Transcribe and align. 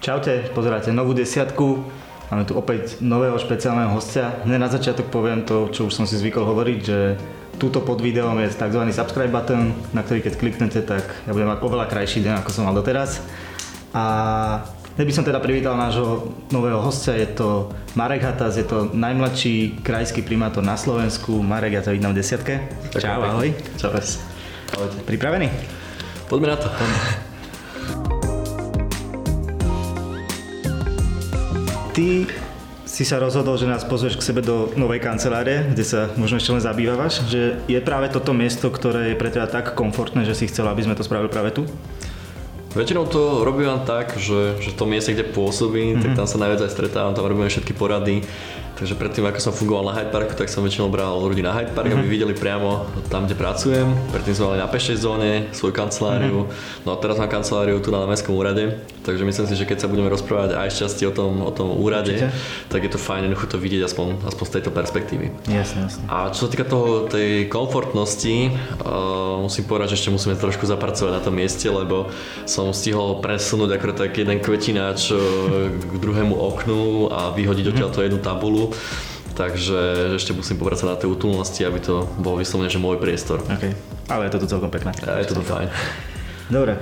Čaute, 0.00 0.48
pozeráte 0.56 0.96
novú 0.96 1.12
desiatku. 1.12 1.84
Máme 2.32 2.48
tu 2.48 2.56
opäť 2.56 3.04
nového 3.04 3.36
špeciálneho 3.36 3.92
hostia. 3.92 4.32
Hneď 4.48 4.56
na 4.56 4.72
začiatok 4.72 5.12
poviem 5.12 5.44
to, 5.44 5.68
čo 5.76 5.92
už 5.92 5.92
som 5.92 6.08
si 6.08 6.16
zvykol 6.16 6.48
hovoriť, 6.48 6.78
že 6.80 7.20
túto 7.60 7.84
pod 7.84 8.00
videom 8.00 8.32
je 8.40 8.48
tzv. 8.48 8.80
subscribe 8.96 9.28
button, 9.28 9.76
na 9.92 10.00
ktorý 10.00 10.24
keď 10.24 10.40
kliknete, 10.40 10.80
tak 10.88 11.04
ja 11.28 11.36
budem 11.36 11.52
mať 11.52 11.60
oveľa 11.60 11.84
krajší 11.92 12.24
deň, 12.24 12.40
ako 12.40 12.48
som 12.48 12.64
mal 12.64 12.72
doteraz. 12.72 13.20
A 13.92 14.04
Hneď 14.96 15.06
by 15.06 15.16
som 15.16 15.24
teda 15.24 15.40
privítal 15.40 15.76
nášho 15.80 16.34
nového 16.52 16.76
hostia, 16.80 17.16
je 17.16 17.30
to 17.32 17.72
Marek 17.96 18.20
Hatas, 18.20 18.60
je 18.60 18.68
to 18.68 18.92
najmladší 18.92 19.80
krajský 19.80 20.20
primátor 20.20 20.60
na 20.60 20.76
Slovensku. 20.76 21.40
Marek, 21.40 21.76
ja 21.76 21.84
ťa 21.84 21.94
vidím 21.94 22.12
v 22.12 22.20
desiatke. 22.20 22.54
Tak, 22.92 23.00
Čau, 23.00 23.22
ahoj. 23.24 23.48
Čau. 23.80 23.96
Pripravený? 25.08 25.48
Poďme 26.28 26.52
na 26.52 26.56
to. 26.60 26.68
Ty 31.90 32.22
si 32.86 33.02
sa 33.02 33.18
rozhodol, 33.18 33.58
že 33.58 33.66
nás 33.66 33.82
pozveš 33.82 34.14
k 34.14 34.22
sebe 34.22 34.46
do 34.46 34.70
novej 34.78 35.02
kancelárie, 35.02 35.74
kde 35.74 35.82
sa 35.82 36.00
možno 36.14 36.38
ešte 36.38 36.54
len 36.54 36.62
zabývavaš, 36.62 37.26
že 37.26 37.58
je 37.66 37.78
práve 37.82 38.10
toto 38.14 38.30
miesto, 38.30 38.70
ktoré 38.70 39.14
je 39.14 39.18
pre 39.18 39.30
teba 39.30 39.50
tak 39.50 39.74
komfortné, 39.74 40.22
že 40.22 40.38
si 40.38 40.46
chcel, 40.46 40.70
aby 40.70 40.86
sme 40.86 40.94
to 40.94 41.02
spravili 41.02 41.26
práve 41.26 41.50
tu? 41.50 41.66
Väčšinou 42.70 43.10
to 43.10 43.42
robím 43.42 43.74
tak, 43.82 44.14
že, 44.14 44.54
že 44.62 44.70
to 44.78 44.86
mieste, 44.86 45.10
kde 45.10 45.26
pôsobím, 45.34 45.98
mm-hmm. 45.98 46.02
tak 46.06 46.10
tam 46.14 46.26
sa 46.30 46.38
najviac 46.38 46.62
aj 46.62 46.70
stretávam, 46.70 47.14
tam 47.18 47.26
robíme 47.26 47.50
všetky 47.50 47.74
porady, 47.74 48.22
Takže 48.80 48.96
predtým, 48.96 49.28
ako 49.28 49.44
som 49.44 49.52
fungoval 49.52 49.92
na 49.92 50.00
Hyde 50.00 50.08
Parku, 50.08 50.32
tak 50.32 50.48
som 50.48 50.64
väčšinou 50.64 50.88
bral 50.88 51.12
ľudí 51.20 51.44
na 51.44 51.52
Hyde 51.52 51.76
Park, 51.76 51.92
mm-hmm. 51.92 52.00
aby 52.00 52.08
mhm. 52.08 52.14
videli 52.16 52.32
priamo 52.32 52.88
tam, 53.12 53.28
kde 53.28 53.36
pracujem. 53.36 53.92
Predtým 54.08 54.32
sme 54.32 54.56
mali 54.56 54.58
na 54.64 54.72
pešej 54.72 54.96
zóne 55.04 55.52
svoju 55.52 55.76
kanceláriu, 55.76 56.48
mm-hmm. 56.48 56.88
no 56.88 56.96
a 56.96 56.96
teraz 56.96 57.20
mám 57.20 57.28
kanceláriu 57.28 57.76
tu 57.84 57.92
na 57.92 58.08
Mestskom 58.08 58.32
úrade. 58.32 58.80
Takže 59.04 59.24
myslím 59.24 59.46
si, 59.48 59.54
že 59.56 59.68
keď 59.68 59.84
sa 59.84 59.88
budeme 59.88 60.08
rozprávať 60.08 60.56
aj 60.56 60.68
šťastie 60.76 61.08
o 61.08 61.14
tom, 61.16 61.44
o 61.44 61.52
tom 61.52 61.76
úrade, 61.76 62.16
Určite. 62.16 62.32
tak 62.72 62.80
je 62.84 62.90
to 62.92 63.00
fajn 63.00 63.28
jednoducho 63.28 63.52
to 63.52 63.56
vidieť 63.60 63.82
aspoň, 63.84 64.06
aspoň 64.28 64.44
z 64.48 64.52
tejto 64.60 64.70
perspektívy. 64.72 65.26
Jasne, 65.48 65.88
jasne. 65.88 66.02
A 66.08 66.32
čo 66.32 66.44
sa 66.44 66.48
týka 66.48 66.64
toho, 66.64 67.08
tej 67.08 67.48
komfortnosti, 67.52 68.52
uh, 68.80 69.40
musím 69.44 69.64
povedať, 69.68 69.96
že 69.96 70.04
ešte 70.04 70.10
musíme 70.12 70.36
trošku 70.36 70.64
zapracovať 70.68 71.12
na 71.16 71.20
tom 71.20 71.36
mieste, 71.36 71.68
lebo 71.68 72.12
som 72.44 72.72
stihol 72.72 73.24
presunúť 73.24 73.76
ako 73.76 73.92
tak 73.92 74.16
jeden 74.16 74.40
kvetináč 74.40 75.12
uh, 75.12 75.20
k 75.68 75.92
druhému 75.96 76.32
oknu 76.32 77.08
a 77.08 77.32
vyhodiť 77.32 77.72
mm-hmm. 77.72 77.80
odtiaľ 77.80 77.90
to 77.92 78.04
jednu 78.04 78.20
tabulu 78.20 78.69
takže 79.34 80.14
ešte 80.20 80.36
musím 80.36 80.60
povracať 80.60 80.86
na 80.86 80.96
tej 81.00 81.08
útulnosti, 81.12 81.60
aby 81.64 81.80
to 81.80 82.04
bol 82.20 82.36
vyslovene, 82.36 82.68
že 82.68 82.76
môj 82.76 83.00
priestor. 83.00 83.40
Okay. 83.46 83.72
Ale 84.10 84.28
je 84.28 84.36
to 84.36 84.44
tu 84.44 84.46
celkom 84.50 84.68
pekné. 84.68 84.92
A 85.06 85.22
je 85.22 85.30
to 85.30 85.40
tu 85.40 85.44
fajn. 85.46 85.70
Dobre, 86.50 86.76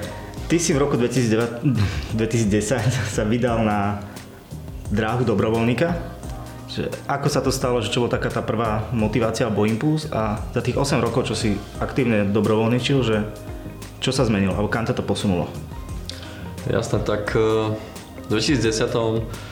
ty 0.49 0.57
si 0.57 0.73
v 0.73 0.81
roku 0.81 0.97
2009, 0.97 2.17
2010 2.17 3.15
sa 3.15 3.23
vydal 3.23 3.63
na 3.63 4.01
dráhu 4.89 5.23
dobrovoľníka. 5.23 6.17
Že 6.69 6.93
ako 7.09 7.29
sa 7.33 7.41
to 7.41 7.49
stalo, 7.49 7.81
že 7.81 7.89
čo 7.89 8.05
bola 8.05 8.13
taká 8.13 8.29
tá 8.29 8.45
prvá 8.45 8.89
motivácia 8.93 9.49
alebo 9.49 9.65
impuls 9.65 10.09
a 10.13 10.41
za 10.53 10.61
tých 10.61 10.77
8 10.77 11.01
rokov, 11.01 11.29
čo 11.29 11.37
si 11.37 11.57
aktívne 11.81 12.29
dobrovoľničil, 12.29 12.99
že 13.05 13.25
čo 14.05 14.13
sa 14.13 14.29
zmenilo 14.29 14.53
alebo 14.53 14.69
kam 14.69 14.85
to 14.85 15.01
posunulo? 15.01 15.49
Jasné, 16.69 17.01
tak 17.03 17.33
eh, 17.33 17.73
v 18.25 18.27
2010 18.29 19.48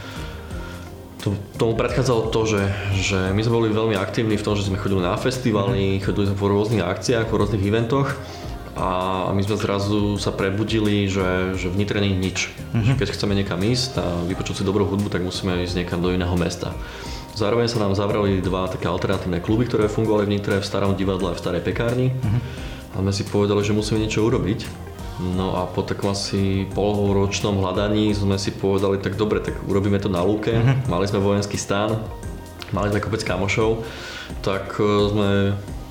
tomu 1.56 1.72
predchádzalo 1.74 2.28
to, 2.28 2.40
že, 2.44 2.62
že 3.00 3.18
my 3.32 3.40
sme 3.40 3.54
boli 3.56 3.68
veľmi 3.72 3.96
aktívni 3.96 4.36
v 4.36 4.44
tom, 4.44 4.54
že 4.54 4.68
sme 4.68 4.76
chodili 4.76 5.00
na 5.00 5.16
festivaly, 5.16 5.96
mm-hmm. 5.96 6.04
chodili 6.04 6.24
sme 6.28 6.36
po 6.36 6.46
rôznych 6.52 6.84
akciách, 6.84 7.30
po 7.32 7.40
rôznych 7.40 7.64
eventoch 7.64 8.12
a 8.76 9.32
my 9.32 9.40
sme 9.40 9.56
zrazu 9.56 10.20
sa 10.20 10.36
prebudili, 10.36 11.08
že, 11.08 11.56
že 11.56 11.72
v 11.72 11.80
Nitre 11.80 11.96
nie 12.04 12.12
je 12.12 12.20
nič. 12.20 12.38
Mm-hmm. 12.52 12.96
Keď 13.00 13.08
chceme 13.16 13.32
niekam 13.32 13.58
ísť 13.64 13.90
a 13.96 14.04
vypočuť 14.28 14.60
si 14.60 14.68
dobrú 14.68 14.84
hudbu, 14.84 15.08
tak 15.08 15.24
musíme 15.24 15.64
ísť 15.64 15.80
niekam 15.80 16.04
do 16.04 16.12
iného 16.12 16.36
mesta. 16.36 16.76
Zároveň 17.32 17.72
sa 17.72 17.80
nám 17.80 17.96
zavrali 17.96 18.44
dva 18.44 18.68
také 18.68 18.88
alternatívne 18.88 19.40
kluby, 19.40 19.64
ktoré 19.64 19.88
fungovali 19.88 20.28
v 20.28 20.32
Nitre, 20.36 20.54
v 20.60 20.68
starom 20.68 20.92
divadle 20.92 21.32
a 21.32 21.36
v 21.36 21.40
starej 21.40 21.64
pekárni. 21.64 22.12
Mm-hmm. 22.12 22.40
A 22.96 23.04
sme 23.04 23.12
si 23.12 23.24
povedali, 23.24 23.60
že 23.64 23.76
musíme 23.76 24.00
niečo 24.00 24.24
urobiť 24.24 24.85
No 25.16 25.56
a 25.56 25.64
po 25.64 25.80
takom 25.80 26.12
asi 26.12 26.68
polročnom 26.76 27.56
hľadaní 27.56 28.12
sme 28.12 28.36
si 28.36 28.52
povedali, 28.52 29.00
tak 29.00 29.16
dobre, 29.16 29.40
tak 29.40 29.56
urobíme 29.64 29.96
to 29.96 30.12
na 30.12 30.20
lúke. 30.20 30.52
Mm-hmm. 30.52 30.92
Mali 30.92 31.08
sme 31.08 31.24
vojenský 31.24 31.56
stán, 31.56 31.96
mali 32.68 32.92
sme 32.92 33.00
kopec 33.00 33.24
kamošov, 33.24 33.80
tak 34.44 34.76
e, 34.76 34.84
sme 34.84 35.30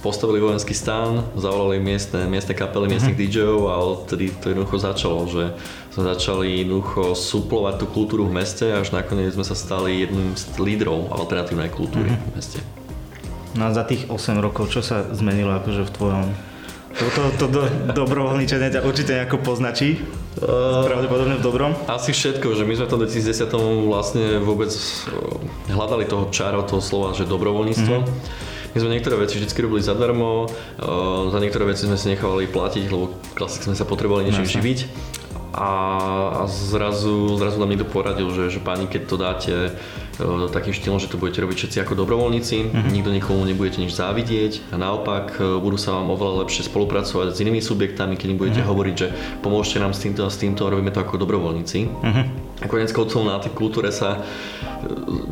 postavili 0.05 0.37
vojenský 0.37 0.77
stán, 0.77 1.25
zavolali 1.33 1.81
miestne, 1.81 2.29
miestne 2.29 2.53
kapely, 2.53 2.85
miestnych 2.85 3.17
mm-hmm. 3.17 3.33
DJov 3.33 3.59
a 3.65 3.75
odtedy 3.81 4.29
to 4.29 4.53
jednoducho 4.53 4.77
začalo, 4.77 5.25
že 5.25 5.57
sme 5.89 6.03
začali 6.05 6.61
jednoducho 6.61 7.17
suplovať 7.17 7.81
tú 7.81 7.85
kultúru 7.89 8.29
v 8.29 8.37
meste 8.37 8.69
až 8.69 8.93
nakoniec 8.93 9.33
sme 9.33 9.41
sa 9.41 9.57
stali 9.57 10.05
jedným 10.05 10.37
z 10.37 10.53
lídrov 10.61 11.09
alternatívnej 11.09 11.73
kultúry 11.73 12.13
mm-hmm. 12.13 12.29
v 12.29 12.33
meste. 12.37 12.59
No 13.57 13.65
a 13.65 13.73
za 13.73 13.81
tých 13.87 14.05
8 14.05 14.37
rokov, 14.37 14.69
čo 14.69 14.85
sa 14.85 15.09
zmenilo 15.09 15.57
akože 15.57 15.89
v 15.89 15.91
tvojom 15.97 16.27
to, 16.95 17.05
to, 17.11 17.21
to 17.35 17.45
do, 17.51 17.61
dobrovoľničenie 17.91 18.71
ťa 18.71 18.81
určite 18.87 19.11
nejako 19.15 19.43
poznačí. 19.43 19.99
Uh, 20.39 20.83
pravdepodobne 20.87 21.39
v 21.39 21.43
dobrom? 21.43 21.71
Asi 21.87 22.15
všetko, 22.15 22.55
že 22.55 22.63
my 22.63 22.75
sme 22.75 22.85
v 22.87 22.91
tom 22.91 22.99
2010 23.03 23.87
vlastne 23.87 24.25
vôbec 24.39 24.71
uh, 24.71 25.39
hľadali 25.71 26.07
toho 26.07 26.31
čára, 26.31 26.63
toho 26.63 26.79
slova, 26.79 27.11
že 27.15 27.27
dobrovoľníctvo. 27.27 27.95
Mm-hmm. 27.99 28.73
My 28.75 28.77
sme 28.83 28.91
niektoré 28.91 29.15
veci 29.15 29.39
vždy 29.39 29.47
robili 29.63 29.79
zadarmo, 29.79 30.47
uh, 30.47 31.31
za 31.31 31.39
niektoré 31.39 31.71
veci 31.71 31.87
sme 31.87 31.95
si 31.95 32.11
nechávali 32.11 32.47
platiť, 32.47 32.83
lebo 32.91 33.15
klasicky 33.35 33.71
sme 33.71 33.79
sa 33.79 33.87
potrebovali 33.87 34.27
niečím 34.31 34.47
živiť. 34.47 34.79
A, 35.55 36.43
zrazu, 36.51 37.39
zrazu 37.39 37.63
nám 37.63 37.71
niekto 37.71 37.87
poradil, 37.87 38.27
že, 38.35 38.51
že 38.51 38.59
pani, 38.59 38.91
keď 38.91 39.01
to 39.07 39.15
dáte 39.15 39.53
E, 40.15 40.47
takým 40.47 40.71
štýlom, 40.71 40.99
že 40.99 41.11
to 41.11 41.19
budete 41.19 41.43
robiť 41.43 41.57
všetci 41.59 41.77
ako 41.83 41.99
dobrovoľníci, 41.99 42.57
uh-huh. 42.71 42.87
nikto 42.87 43.11
nikomu 43.11 43.43
nebudete 43.43 43.83
nič 43.83 43.91
závidieť 43.91 44.71
a 44.71 44.79
naopak 44.79 45.35
e, 45.35 45.59
budú 45.59 45.75
sa 45.75 45.99
vám 45.99 46.15
oveľa 46.15 46.47
lepšie 46.47 46.71
spolupracovať 46.71 47.35
s 47.35 47.41
inými 47.43 47.59
subjektami, 47.59 48.15
keď 48.15 48.27
im 48.31 48.39
budete 48.39 48.61
uh-huh. 48.63 48.71
hovoriť, 48.71 48.95
že 48.95 49.07
pomôžte 49.43 49.83
nám 49.83 49.91
s 49.91 49.99
týmto 49.99 50.23
a 50.23 50.31
s 50.31 50.39
týmto, 50.39 50.71
robíme 50.71 50.95
to 50.95 51.03
ako 51.03 51.19
dobrovoľníci. 51.19 51.79
Uh-huh. 51.91 52.25
A 52.63 52.65
konec 52.71 52.95
koncov 52.95 53.27
na 53.27 53.43
tej 53.43 53.51
kultúre 53.51 53.91
sa 53.91 54.15
e, 54.15 54.19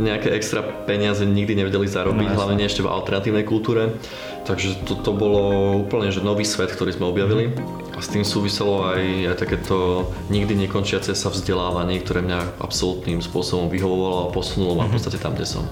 nejaké 0.03 0.35
extra 0.35 0.59
peniaze 0.83 1.23
nikdy 1.23 1.63
nevedeli 1.63 1.87
zarobiť, 1.87 2.27
no, 2.27 2.35
hlavne 2.35 2.67
ešte 2.67 2.83
v 2.83 2.91
alternatívnej 2.91 3.47
kultúre. 3.47 3.95
Takže 4.43 4.83
to, 4.83 4.99
to 4.99 5.15
bolo 5.15 5.79
úplne 5.87 6.11
že 6.11 6.19
nový 6.19 6.43
svet, 6.43 6.75
ktorý 6.75 6.91
sme 6.91 7.07
objavili. 7.07 7.55
A 7.93 8.01
s 8.01 8.09
tým 8.09 8.25
súviselo 8.25 8.89
aj, 8.89 9.03
aj 9.29 9.37
takéto 9.37 10.09
nikdy 10.33 10.57
nekončiace 10.65 11.13
sa 11.13 11.29
vzdelávanie, 11.29 12.01
ktoré 12.01 12.25
mňa 12.25 12.57
absolútnym 12.57 13.21
spôsobom 13.21 13.69
vyhovovalo 13.69 14.29
a 14.29 14.33
posunulo 14.33 14.73
ma 14.73 14.89
v 14.89 14.93
mhm. 14.93 14.95
podstate 14.97 15.21
tam, 15.21 15.37
kde 15.37 15.45
som. 15.45 15.65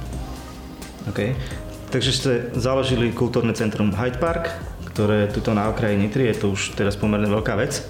OK. 1.09 1.33
Takže 1.91 2.11
ste 2.13 2.31
založili 2.55 3.11
kultúrne 3.11 3.51
centrum 3.57 3.91
Hyde 3.91 4.21
Park, 4.21 4.53
ktoré 4.93 5.27
tuto 5.27 5.51
na 5.51 5.67
okraji 5.67 5.97
Nitry, 5.97 6.29
je 6.31 6.45
to 6.45 6.53
už 6.53 6.77
teraz 6.77 6.95
pomerne 6.95 7.27
veľká 7.27 7.57
vec. 7.57 7.83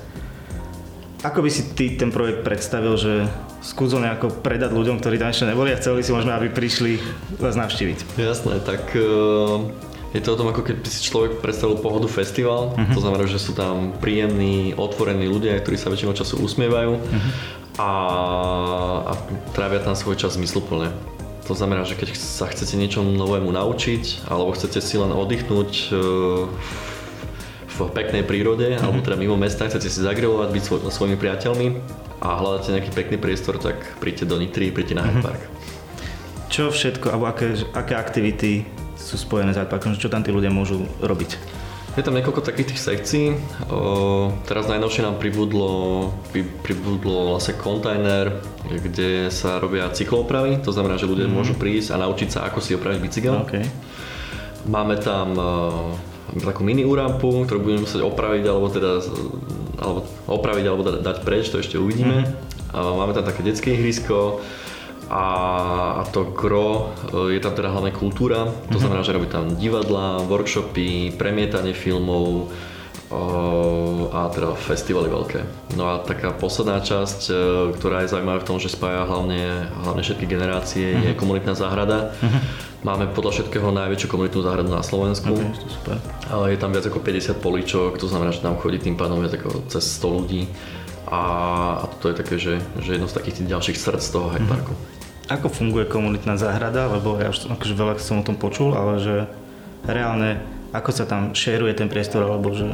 Ako 1.22 1.46
by 1.46 1.50
si 1.53 1.78
ty 1.78 1.94
ten 2.02 2.09
projekt 2.09 2.41
predstavil, 2.41 2.97
že 2.97 3.30
skúsil 3.62 4.02
nejako 4.02 4.41
predať 4.41 4.74
ľuďom, 4.74 4.97
ktorí 4.97 5.22
tam 5.22 5.30
ešte 5.30 5.46
neboli 5.46 5.70
a 5.70 5.78
chceli 5.78 6.02
si 6.02 6.09
možno, 6.09 6.34
aby 6.34 6.50
prišli 6.50 6.97
vás 7.38 7.53
navštíviť? 7.53 8.18
Jasné, 8.18 8.58
tak 8.66 8.90
uh 8.97 9.91
je 10.12 10.20
to 10.20 10.36
o 10.36 10.40
tom, 10.40 10.52
ako 10.52 10.68
keď 10.68 10.84
si 10.92 11.08
človek 11.08 11.40
predstavil 11.40 11.80
pohodu 11.80 12.12
festival, 12.12 12.76
uh-huh. 12.76 12.92
to 12.92 13.00
znamená, 13.00 13.24
že 13.32 13.40
sú 13.40 13.56
tam 13.56 13.96
príjemní, 13.96 14.76
otvorení 14.76 15.24
ľudia, 15.24 15.56
ktorí 15.64 15.80
sa 15.80 15.88
väčšinou 15.88 16.12
času 16.12 16.44
usmievajú 16.44 17.00
uh-huh. 17.00 17.32
a, 17.80 17.92
a 19.08 19.14
trávia 19.56 19.80
tam 19.80 19.96
svoj 19.96 20.20
čas 20.20 20.36
zmysluplne. 20.36 20.92
To 21.48 21.56
znamená, 21.56 21.88
že 21.88 21.96
keď 21.96 22.16
sa 22.20 22.48
chcete 22.52 22.76
niečo 22.76 23.02
novému 23.08 23.56
naučiť, 23.56 24.28
alebo 24.28 24.52
chcete 24.52 24.84
si 24.84 25.00
len 25.00 25.16
oddychnúť 25.16 25.72
e, 25.72 25.96
v 27.72 27.78
peknej 27.96 28.28
prírode, 28.28 28.68
uh-huh. 28.68 28.84
alebo 28.84 29.00
teda 29.00 29.16
mimo 29.16 29.40
mesta, 29.40 29.72
chcete 29.72 29.88
si 29.88 30.00
zagrilovať, 30.04 30.50
byť 30.52 30.64
svoj, 30.64 30.80
svojimi 30.92 31.16
priateľmi 31.16 31.68
a 32.20 32.36
hľadáte 32.36 32.76
nejaký 32.76 32.92
pekný 32.92 33.16
priestor, 33.16 33.64
tak 33.64 33.80
príďte 34.04 34.28
do 34.28 34.35
Nitry, 34.44 34.76
príďte 34.76 35.00
na 35.00 35.08
uh-huh. 35.08 35.24
Park. 35.24 35.41
Čo 36.52 36.68
všetko, 36.68 37.16
alebo 37.16 37.32
aké, 37.32 37.64
aké 37.72 37.96
aktivity 37.96 38.68
sú 39.02 39.18
spojené 39.18 39.52
s 39.52 39.59
Artparkom, 39.59 39.98
čo 39.98 40.08
tam 40.14 40.22
tí 40.22 40.30
ľudia 40.30 40.53
môžu 40.53 40.86
robiť? 41.02 41.36
Je 41.92 42.08
tam 42.08 42.16
niekoľko 42.16 42.48
takých 42.48 42.72
tých 42.72 42.82
sekcií. 42.88 43.26
O, 43.68 44.32
teraz 44.48 44.72
najnovšie 44.72 45.03
nám 45.03 45.20
pribudlo, 45.20 46.08
pribudlo 46.64 47.36
vlastne 47.36 47.59
kontajner, 47.59 48.40
kde 48.64 49.28
sa 49.28 49.59
robia 49.59 49.92
cykloopravy. 49.92 50.64
To 50.64 50.72
znamená, 50.72 50.96
že 50.96 51.12
ľudia 51.12 51.28
mm. 51.28 51.36
môžu 51.36 51.52
prísť 51.59 51.92
a 51.92 52.00
naučiť 52.00 52.30
sa, 52.32 52.48
ako 52.48 52.64
si 52.64 52.80
opraviť 52.80 53.00
bicykel. 53.03 53.36
Okay. 53.44 53.68
Máme 54.72 55.04
tam 55.04 55.36
uh, 55.36 55.92
takú 56.40 56.64
mini 56.64 56.88
urampu, 56.88 57.44
ktorú 57.44 57.59
budeme 57.59 57.84
musieť 57.84 58.08
opraviť 58.08 58.44
alebo 58.47 58.68
teda 58.72 58.92
alebo 59.82 60.00
opraviť 60.32 60.66
alebo 60.72 60.82
dať 60.86 61.18
preč, 61.28 61.52
to 61.52 61.59
ešte 61.59 61.76
uvidíme. 61.76 62.24
Mm. 62.24 62.28
Uh, 62.72 62.96
máme 63.04 63.12
tam 63.12 63.28
také 63.28 63.44
detské 63.44 63.76
ihrisko, 63.76 64.40
a, 65.11 66.08
to 66.16 66.23
gro 66.31 66.96
e, 67.11 67.35
je 67.35 67.40
tam 67.43 67.52
teda 67.52 67.67
hlavne 67.67 67.91
kultúra, 67.91 68.47
to 68.47 68.52
mm-hmm. 68.52 68.79
znamená, 68.79 69.02
že 69.03 69.11
robí 69.11 69.28
tam 69.28 69.59
divadla, 69.59 70.23
workshopy, 70.23 71.19
premietanie 71.19 71.75
filmov 71.75 72.47
a 74.11 74.31
teda 74.31 74.55
festivaly 74.55 75.11
veľké. 75.11 75.43
No 75.75 75.91
a 75.91 75.99
taká 75.99 76.31
posledná 76.31 76.79
časť, 76.79 77.19
e, 77.28 77.34
ktorá 77.75 78.08
je 78.08 78.11
zaujímavá 78.16 78.40
v 78.40 78.47
tom, 78.47 78.55
že 78.55 78.72
spája 78.72 79.03
hlavne, 79.03 79.67
hlavne 79.84 79.99
všetky 79.99 80.23
generácie, 80.31 80.96
uh-huh. 80.96 81.11
je 81.11 81.19
komunitná 81.19 81.52
záhrada. 81.52 82.16
Uh-huh. 82.16 82.40
Máme 82.87 83.11
podľa 83.11 83.35
všetkého 83.35 83.67
najväčšiu 83.67 84.08
komunitnú 84.08 84.47
záhradu 84.47 84.72
na 84.72 84.79
Slovensku. 84.79 85.35
Okay, 85.35 85.59
to 85.59 85.67
super. 85.67 85.99
Je 86.47 86.55
tam 86.55 86.72
viac 86.72 86.87
ako 86.87 87.03
50 87.03 87.35
poličok, 87.43 87.99
to 87.99 88.08
znamená, 88.08 88.31
že 88.31 88.40
tam 88.40 88.55
chodí 88.55 88.79
tým 88.79 88.96
pádom 88.96 89.19
viac 89.19 89.35
ako 89.35 89.67
cez 89.67 89.84
100 89.99 90.08
ľudí. 90.08 90.47
A, 91.11 91.23
a 91.84 91.85
to 91.99 92.08
je 92.08 92.16
také, 92.16 92.40
že, 92.40 92.63
že 92.79 92.96
jedno 92.96 93.11
z 93.11 93.16
takých 93.19 93.43
tých 93.43 93.52
ďalších 93.52 93.78
srdc 93.78 94.03
toho 94.08 94.31
Hyde 94.31 94.47
mhm. 94.47 95.01
Ako 95.32 95.48
funguje 95.48 95.88
komunitná 95.88 96.36
záhrada? 96.36 96.92
Lebo 96.92 97.16
ja 97.16 97.32
už 97.32 97.48
akože 97.48 97.72
veľa 97.72 97.94
som 98.04 98.20
o 98.20 98.28
tom 98.28 98.36
počul, 98.36 98.76
ale 98.76 99.00
že 99.00 99.16
reálne 99.88 100.44
ako 100.72 100.92
sa 100.92 101.04
tam 101.08 101.32
šeruje 101.36 101.76
ten 101.76 101.88
priestor, 101.92 102.24
alebo 102.28 102.52
že 102.52 102.68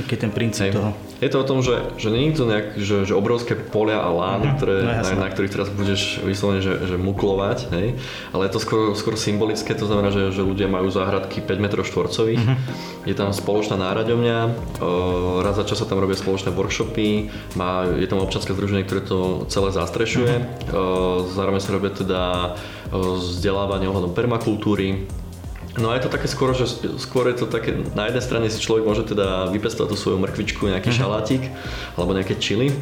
aký 0.00 0.16
je 0.16 0.20
ten 0.20 0.32
princíp 0.32 0.72
Hej. 0.72 0.76
toho? 0.76 0.90
Je 1.20 1.28
to 1.28 1.44
o 1.44 1.46
tom, 1.46 1.60
že, 1.60 1.76
že 2.00 2.08
je 2.08 2.32
to 2.32 2.44
nejak, 2.48 2.66
že, 2.80 2.96
že 3.04 3.12
obrovské 3.12 3.52
polia 3.52 4.00
a 4.00 4.08
lány, 4.08 4.48
mm-hmm. 4.48 4.56
ktoré, 4.56 4.76
no, 4.88 4.92
na, 5.04 5.12
na 5.20 5.28
ktorých 5.28 5.52
teraz 5.52 5.68
budeš 5.68 6.24
vyslovene, 6.24 6.64
že, 6.64 6.80
že 6.88 6.96
muklovať, 6.96 7.68
hej? 7.76 8.00
ale 8.32 8.48
je 8.48 8.52
to 8.56 8.60
skôr, 8.64 8.96
skôr 8.96 9.14
symbolické, 9.20 9.76
to 9.76 9.84
znamená, 9.84 10.08
že, 10.08 10.32
že 10.32 10.40
ľudia 10.40 10.72
majú 10.72 10.88
záhradky 10.88 11.44
5 11.44 11.60
m 11.60 11.66
štvorcových, 11.68 12.40
mm-hmm. 12.40 13.04
je 13.04 13.14
tam 13.14 13.36
spoločná 13.36 13.76
náraďovňa, 13.76 14.38
raz 15.44 15.54
za 15.60 15.64
čas 15.68 15.84
sa 15.84 15.86
tam 15.86 16.00
robia 16.00 16.16
spoločné 16.16 16.56
workshopy, 16.56 17.28
má, 17.60 17.84
je 17.84 18.08
tam 18.08 18.24
občanské 18.24 18.56
združenie, 18.56 18.88
ktoré 18.88 19.04
to 19.04 19.44
celé 19.52 19.76
zastrešuje, 19.76 20.32
mm-hmm. 20.40 21.36
zároveň 21.36 21.60
sa 21.60 21.76
robia 21.76 21.92
teda 21.92 22.22
vzdelávanie 22.90 23.92
ohľadom 23.92 24.16
permakultúry, 24.16 25.04
No 25.78 25.94
je 25.94 26.02
to 26.02 26.10
také 26.10 26.26
skoro, 26.26 26.50
že 26.50 26.66
skôr 26.98 27.30
je 27.30 27.38
to 27.38 27.46
také, 27.46 27.78
na 27.94 28.10
jednej 28.10 28.24
strane 28.24 28.46
si 28.50 28.58
človek 28.58 28.82
môže 28.82 29.06
teda 29.06 29.54
vypestovať 29.54 29.88
tú 29.94 29.96
svoju 29.96 30.18
mrkvičku, 30.18 30.66
nejaký 30.66 30.90
mm-hmm. 30.90 30.98
šalátik 30.98 31.42
alebo 31.94 32.10
nejaké 32.10 32.34
čili, 32.42 32.74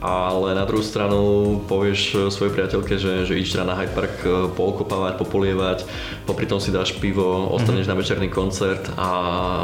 ale 0.00 0.56
na 0.56 0.64
druhú 0.64 0.80
stranu 0.80 1.20
povieš 1.68 2.32
svojej 2.32 2.56
priateľke, 2.56 2.96
že, 2.96 3.28
že 3.28 3.36
ideš 3.36 3.60
teda 3.60 3.68
na 3.68 3.76
Hyde 3.76 3.92
Park 3.92 4.14
e, 4.24 4.48
pookopávať, 4.56 5.20
popolievať, 5.20 5.84
popri 6.24 6.48
tom 6.48 6.56
si 6.56 6.72
dáš 6.72 6.96
pivo, 6.96 7.52
ostaneš 7.52 7.84
mm-hmm. 7.84 7.92
na 7.92 8.00
večerný 8.00 8.28
koncert 8.32 8.88
a, 8.96 9.10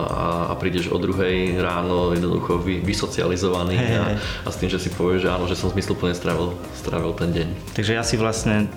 a, 0.04 0.26
a 0.52 0.54
prídeš 0.60 0.92
o 0.92 1.00
druhej 1.00 1.56
ráno 1.56 2.12
jednoducho 2.12 2.60
vy, 2.60 2.84
vysocializovaný 2.84 3.80
hey, 3.80 3.96
a, 3.96 4.04
a 4.44 4.48
s 4.52 4.60
tým, 4.60 4.68
že 4.68 4.76
si 4.76 4.92
povieš, 4.92 5.24
že 5.24 5.32
áno, 5.32 5.48
že 5.48 5.56
som 5.56 5.72
zmysluplne 5.72 6.12
strávil, 6.12 6.52
strávil 6.76 7.16
ten 7.16 7.32
deň. 7.32 7.48
Takže 7.72 7.96
ja 7.96 8.04
si 8.04 8.20
vlastne 8.20 8.68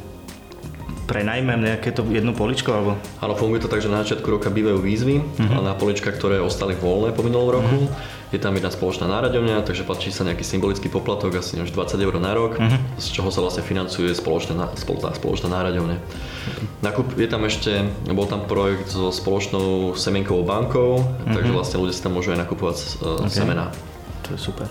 prenajmem 1.09 1.57
nejaké 1.65 1.89
to 1.89 2.05
jedno 2.05 2.37
poličko? 2.37 2.69
Alebo? 2.69 2.91
Áno, 3.17 3.33
funguje 3.33 3.65
to 3.65 3.71
tak, 3.71 3.81
že 3.81 3.89
na 3.89 4.05
začiatku 4.05 4.29
roka 4.29 4.53
bývajú 4.53 4.77
výzvy 4.77 5.17
uh-huh. 5.17 5.65
na 5.65 5.73
polička, 5.73 6.13
ktoré 6.13 6.37
ostali 6.37 6.77
voľné 6.77 7.17
po 7.17 7.25
minulom 7.25 7.49
roku. 7.49 7.77
Uh-huh. 7.89 8.29
Je 8.29 8.37
tam 8.37 8.53
jedna 8.53 8.69
spoločná 8.69 9.09
náraďovňa, 9.09 9.65
takže 9.65 9.89
platí 9.89 10.13
sa 10.13 10.21
nejaký 10.21 10.45
symbolický 10.45 10.85
poplatok, 10.85 11.41
asi 11.41 11.57
až 11.57 11.73
20 11.73 11.97
eur 11.97 12.15
na 12.21 12.37
rok, 12.37 12.61
uh-huh. 12.61 13.01
z 13.01 13.09
čoho 13.09 13.33
sa 13.33 13.41
vlastne 13.41 13.65
financuje 13.65 14.13
spoločná, 14.13 14.69
spoločná, 14.77 15.17
spoločná 15.17 15.49
náraďovňa. 15.49 15.97
Nakup, 16.85 17.17
je 17.17 17.25
tam 17.25 17.41
ešte, 17.49 17.89
bol 18.13 18.29
tam 18.29 18.45
projekt 18.45 18.93
so 18.93 19.09
spoločnou 19.09 19.97
semienkovou 19.97 20.45
bankou, 20.45 21.01
uh-huh. 21.01 21.33
takže 21.33 21.49
vlastne 21.49 21.81
ľudia 21.81 21.97
si 21.97 22.05
tam 22.05 22.13
môžu 22.13 22.37
aj 22.37 22.45
nakupovať 22.45 22.77
uh, 23.01 23.25
okay. 23.25 23.33
semená. 23.33 23.73
To 24.29 24.37
je 24.37 24.39
super. 24.45 24.69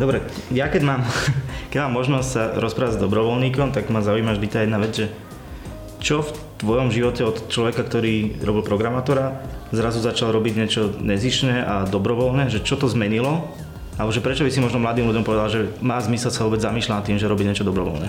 Dobre, 0.00 0.24
ja 0.48 0.72
keď 0.72 0.82
mám, 0.84 1.00
keď 1.72 1.88
mám 1.88 1.92
možnosť 2.00 2.28
sa 2.28 2.42
rozprávať 2.56 2.96
s 2.96 3.02
dobrovoľníkom, 3.04 3.76
tak 3.76 3.92
ma 3.92 4.00
zaujíma 4.00 4.36
vždy 4.36 4.48
tá 4.48 4.64
jedna 4.64 4.80
vec, 4.80 4.96
že 4.96 5.12
čo 6.00 6.24
v 6.24 6.32
tvojom 6.64 6.88
živote 6.88 7.22
od 7.22 7.36
človeka, 7.52 7.84
ktorý 7.84 8.40
robil 8.40 8.64
programátora, 8.64 9.40
zrazu 9.70 10.02
začal 10.02 10.32
robiť 10.34 10.54
niečo 10.56 10.82
nezišné 10.98 11.62
a 11.62 11.74
dobrovoľné, 11.86 12.50
že 12.50 12.64
čo 12.64 12.74
to 12.80 12.90
zmenilo? 12.90 13.46
Alebo 14.00 14.16
že 14.16 14.24
prečo 14.24 14.48
by 14.48 14.50
si 14.50 14.64
možno 14.64 14.80
mladým 14.80 15.04
ľuďom 15.12 15.24
povedal, 15.28 15.52
že 15.52 15.60
má 15.84 16.00
zmysel 16.00 16.32
sa 16.32 16.48
vôbec 16.48 16.64
zamýšľať 16.64 17.12
tým, 17.12 17.20
že 17.20 17.28
robí 17.28 17.44
niečo 17.44 17.68
dobrovoľné? 17.68 18.08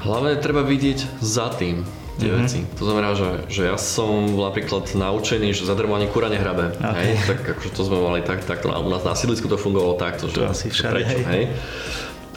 Hlavne 0.00 0.40
treba 0.40 0.64
vidieť 0.64 1.20
za 1.20 1.52
tým 1.52 1.84
tie 2.16 2.32
mm-hmm. 2.32 2.40
veci. 2.44 2.60
To 2.80 2.84
znamená, 2.88 3.12
že, 3.12 3.44
že 3.52 3.68
ja 3.68 3.76
som 3.76 4.36
napríklad 4.36 4.92
naučený, 4.92 5.52
že 5.52 5.68
zadarmo 5.68 5.96
ani 5.96 6.08
kura 6.08 6.32
nehrabe. 6.32 6.76
Okay. 6.76 7.16
Hej? 7.16 7.28
Tak 7.28 7.38
akože 7.56 7.70
to 7.76 7.82
sme 7.84 7.98
mali 8.00 8.20
tak, 8.24 8.44
takto, 8.44 8.72
u 8.72 8.88
nás 8.88 9.04
na 9.04 9.16
sídlisku 9.16 9.48
to 9.48 9.60
fungovalo 9.60 9.96
takto. 10.00 10.28
To 10.32 10.44
že, 10.44 10.48
asi 10.48 10.66
všade, 10.72 11.04
hej. 11.04 11.22
hej? 11.28 11.44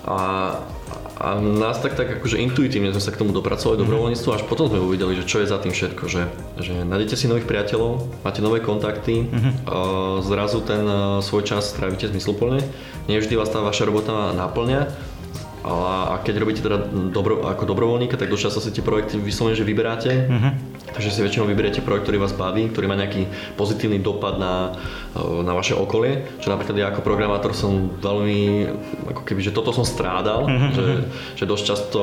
A, 0.04 0.18
a 1.14 1.38
nás 1.38 1.78
tak, 1.78 1.94
tak 1.94 2.10
akože 2.20 2.42
intuitívne 2.42 2.90
sme 2.90 3.04
sa 3.04 3.14
k 3.14 3.22
tomu 3.22 3.32
dopracovali 3.32 3.78
mm-hmm. 3.78 3.86
dobrovoľníctvu, 3.86 4.30
až 4.34 4.44
potom 4.50 4.66
sme 4.70 4.82
uvideli, 4.82 5.14
že 5.14 5.30
čo 5.30 5.46
je 5.46 5.52
za 5.52 5.62
tým 5.62 5.70
všetko, 5.70 6.04
že, 6.10 6.26
že 6.58 6.74
nájdete 6.82 7.14
si 7.14 7.30
nových 7.30 7.46
priateľov, 7.46 8.10
máte 8.26 8.42
nové 8.42 8.66
kontakty, 8.66 9.30
mm-hmm. 9.30 9.54
zrazu 10.26 10.66
ten 10.66 10.84
svoj 11.22 11.46
čas 11.46 11.70
strávite 11.70 12.10
zmysluplne, 12.10 12.66
nie 13.06 13.22
vždy 13.22 13.38
vás 13.38 13.54
tá 13.54 13.62
vaša 13.62 13.86
robota 13.86 14.34
naplňa, 14.34 15.13
a 15.64 16.20
keď 16.20 16.44
robíte 16.44 16.60
teda 16.60 16.92
dobro, 17.12 17.48
ako 17.48 17.64
dobrovoľníka, 17.64 18.20
tak 18.20 18.28
do 18.28 18.36
času 18.36 18.60
si 18.60 18.76
tie 18.76 18.84
projekty 18.84 19.16
vyslovene, 19.16 19.56
že 19.56 19.64
vyberáte. 19.64 20.12
Uh-huh. 20.28 20.52
Takže 20.92 21.10
si 21.10 21.24
väčšinou 21.24 21.48
vyberiete 21.48 21.82
projekt, 21.82 22.06
ktorý 22.06 22.20
vás 22.22 22.36
baví, 22.36 22.68
ktorý 22.70 22.86
má 22.86 23.00
nejaký 23.00 23.26
pozitívny 23.56 24.04
dopad 24.04 24.38
na, 24.38 24.76
na 25.16 25.56
vaše 25.56 25.74
okolie. 25.74 26.28
Čo 26.44 26.52
napríklad 26.54 26.76
ja 26.76 26.92
ako 26.92 27.02
programátor 27.02 27.56
som 27.56 27.96
veľmi, 27.98 28.70
ako 29.16 29.22
keby, 29.24 29.40
že 29.40 29.56
toto 29.56 29.72
som 29.72 29.88
strádal, 29.88 30.46
uh-huh. 30.46 30.70
že, 30.76 30.86
že 31.40 31.44
dosť 31.48 31.64
často 31.64 32.00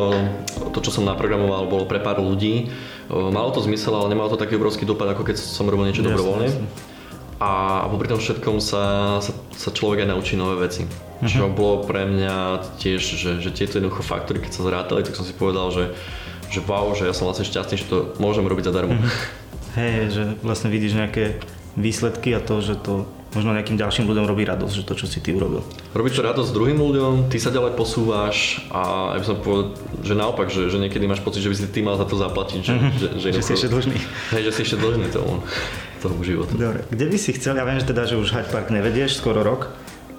to, 0.72 0.78
čo 0.80 0.90
som 0.90 1.04
naprogramoval, 1.04 1.68
bolo 1.68 1.84
pre 1.84 2.00
pár 2.00 2.18
ľudí. 2.18 2.72
Malo 3.12 3.52
to 3.52 3.60
zmysel, 3.60 3.92
ale 3.92 4.08
nemalo 4.10 4.32
to 4.32 4.40
taký 4.40 4.56
obrovský 4.56 4.88
dopad, 4.88 5.12
ako 5.12 5.22
keď 5.22 5.36
som 5.36 5.68
robil 5.68 5.86
niečo 5.92 6.02
dobrovoľne. 6.02 6.48
A, 6.48 6.98
a 7.40 7.88
popri 7.88 8.04
tom 8.04 8.20
všetkom 8.20 8.60
sa, 8.60 9.16
sa, 9.24 9.32
sa 9.56 9.70
človek 9.72 10.04
aj 10.04 10.12
naučí 10.12 10.36
nové 10.36 10.68
veci. 10.68 10.84
Čo 11.24 11.48
uh-huh. 11.48 11.56
bolo 11.56 11.76
pre 11.88 12.04
mňa 12.04 12.64
tiež, 12.76 13.00
že, 13.00 13.40
že 13.40 13.50
tieto 13.52 13.80
jednoducho 13.80 14.04
faktory, 14.04 14.44
keď 14.44 14.52
sa 14.52 14.62
zrátali, 14.68 15.04
tak 15.04 15.16
som 15.16 15.24
si 15.24 15.32
povedal, 15.32 15.72
že, 15.72 15.96
že 16.52 16.60
wow, 16.64 16.92
že 16.92 17.08
ja 17.08 17.16
som 17.16 17.24
vlastne 17.24 17.48
šťastný, 17.48 17.80
že 17.80 17.88
to 17.88 18.12
môžem 18.20 18.44
robiť 18.44 18.68
zadarmo. 18.68 18.92
Uh-huh. 18.92 19.12
Hej, 19.80 19.96
že 20.12 20.22
vlastne 20.44 20.68
vidíš 20.68 21.00
nejaké 21.00 21.40
výsledky 21.80 22.36
a 22.36 22.44
to, 22.44 22.60
že 22.60 22.76
to 22.76 23.08
možno 23.30 23.54
nejakým 23.54 23.78
ďalším 23.78 24.10
ľuďom 24.10 24.26
robí 24.26 24.42
radosť, 24.42 24.74
že 24.74 24.84
to, 24.84 24.94
čo 24.98 25.06
si 25.06 25.22
ty 25.22 25.30
urobil. 25.30 25.62
Robí 25.94 26.10
to 26.10 26.20
radosť 26.20 26.50
druhým 26.50 26.82
ľuďom, 26.82 27.30
ty 27.30 27.38
sa 27.38 27.54
ďalej 27.54 27.78
posúvaš 27.78 28.66
a 28.74 29.14
ja 29.14 29.18
by 29.22 29.26
som 29.26 29.38
povedal, 29.38 29.78
že 30.02 30.14
naopak, 30.18 30.50
že, 30.50 30.66
že 30.66 30.82
niekedy 30.82 31.06
máš 31.06 31.22
pocit, 31.22 31.46
že 31.46 31.48
by 31.48 31.56
si 31.56 31.70
ty 31.70 31.80
mal 31.80 31.94
za 31.94 32.10
to 32.10 32.18
zaplatiť. 32.18 32.60
Že, 32.60 32.74
mm-hmm. 32.74 32.98
že, 32.98 33.08
že, 33.22 33.28
že 33.38 33.42
si 33.46 33.52
ešte 33.54 33.68
dlžný. 33.70 33.96
Hej, 34.34 34.42
že 34.50 34.52
si 34.52 34.60
ešte 34.66 34.76
dlžný 34.82 35.06
tomu, 35.14 35.46
tomu 36.00 36.24
životu. 36.24 36.56
Dobre, 36.56 36.88
kde 36.88 37.06
by 37.06 37.18
si 37.20 37.36
chcel, 37.36 37.60
ja 37.60 37.64
viem, 37.68 37.76
že 37.76 37.86
teda, 37.88 38.08
že 38.08 38.16
už 38.16 38.32
Hyde 38.32 38.48
Park 38.48 38.72
nevedieš 38.72 39.20
skoro 39.20 39.44
rok, 39.44 39.68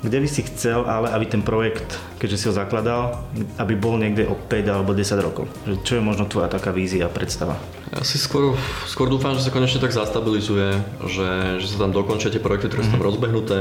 kde 0.02 0.18
by 0.18 0.30
si 0.30 0.42
chcel, 0.50 0.82
ale 0.90 1.14
aby 1.14 1.26
ten 1.30 1.46
projekt, 1.46 2.02
keďže 2.18 2.38
si 2.38 2.46
ho 2.50 2.54
zakladal, 2.58 3.22
aby 3.62 3.78
bol 3.78 4.02
niekde 4.02 4.26
o 4.26 4.34
5 4.34 4.50
alebo 4.74 4.98
10 4.98 5.14
rokov? 5.22 5.46
Že 5.70 5.76
čo 5.86 5.94
je 5.98 6.02
možno 6.02 6.26
tvoja 6.26 6.50
taká 6.50 6.74
vízia, 6.74 7.06
predstava? 7.06 7.62
Ja 7.94 8.02
si 8.02 8.18
skôr, 8.18 8.58
skôr 8.90 9.14
dúfam, 9.14 9.38
že 9.38 9.46
sa 9.46 9.54
konečne 9.54 9.78
tak 9.78 9.94
zastabilizuje, 9.94 10.82
že, 11.06 11.62
že 11.62 11.68
sa 11.70 11.86
tam 11.86 11.94
dokončia 11.94 12.34
tie 12.34 12.42
projekty, 12.42 12.74
ktoré 12.74 12.82
mm-hmm. 12.82 12.90
sú 12.90 12.98
tam 12.98 13.04
mhm. 13.06 13.10
rozbehnuté, 13.14 13.58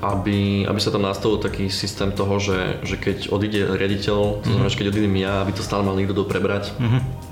aby, 0.00 0.64
aby 0.64 0.80
sa 0.80 0.88
tam 0.88 1.04
nastavil 1.04 1.36
taký 1.36 1.68
systém 1.68 2.08
toho, 2.16 2.40
že, 2.40 2.80
že 2.80 2.96
keď 2.96 3.28
odíde 3.28 3.60
riaditeľ, 3.76 4.40
to 4.40 4.46
znamená, 4.48 4.56
mm-hmm. 4.56 4.72
že 4.72 4.78
keď 4.80 4.88
odídem 4.88 5.16
ja, 5.20 5.44
aby 5.44 5.52
to 5.52 5.60
stále 5.60 5.84
mal 5.84 5.92
niekto 5.92 6.16
do 6.16 6.24
prebrať. 6.24 6.72
Mm-hmm 6.80 7.25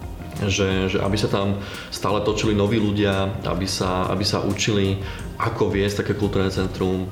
že, 0.48 0.96
že 0.96 0.98
aby 1.00 1.16
sa 1.16 1.28
tam 1.28 1.60
stále 1.92 2.20
točili 2.24 2.56
noví 2.56 2.80
ľudia, 2.80 3.44
aby 3.44 3.68
sa, 3.68 4.08
aby 4.10 4.24
sa 4.26 4.42
učili, 4.42 5.00
ako 5.38 5.70
viesť 5.70 6.04
také 6.04 6.12
kultúrne 6.16 6.48
centrum, 6.50 7.06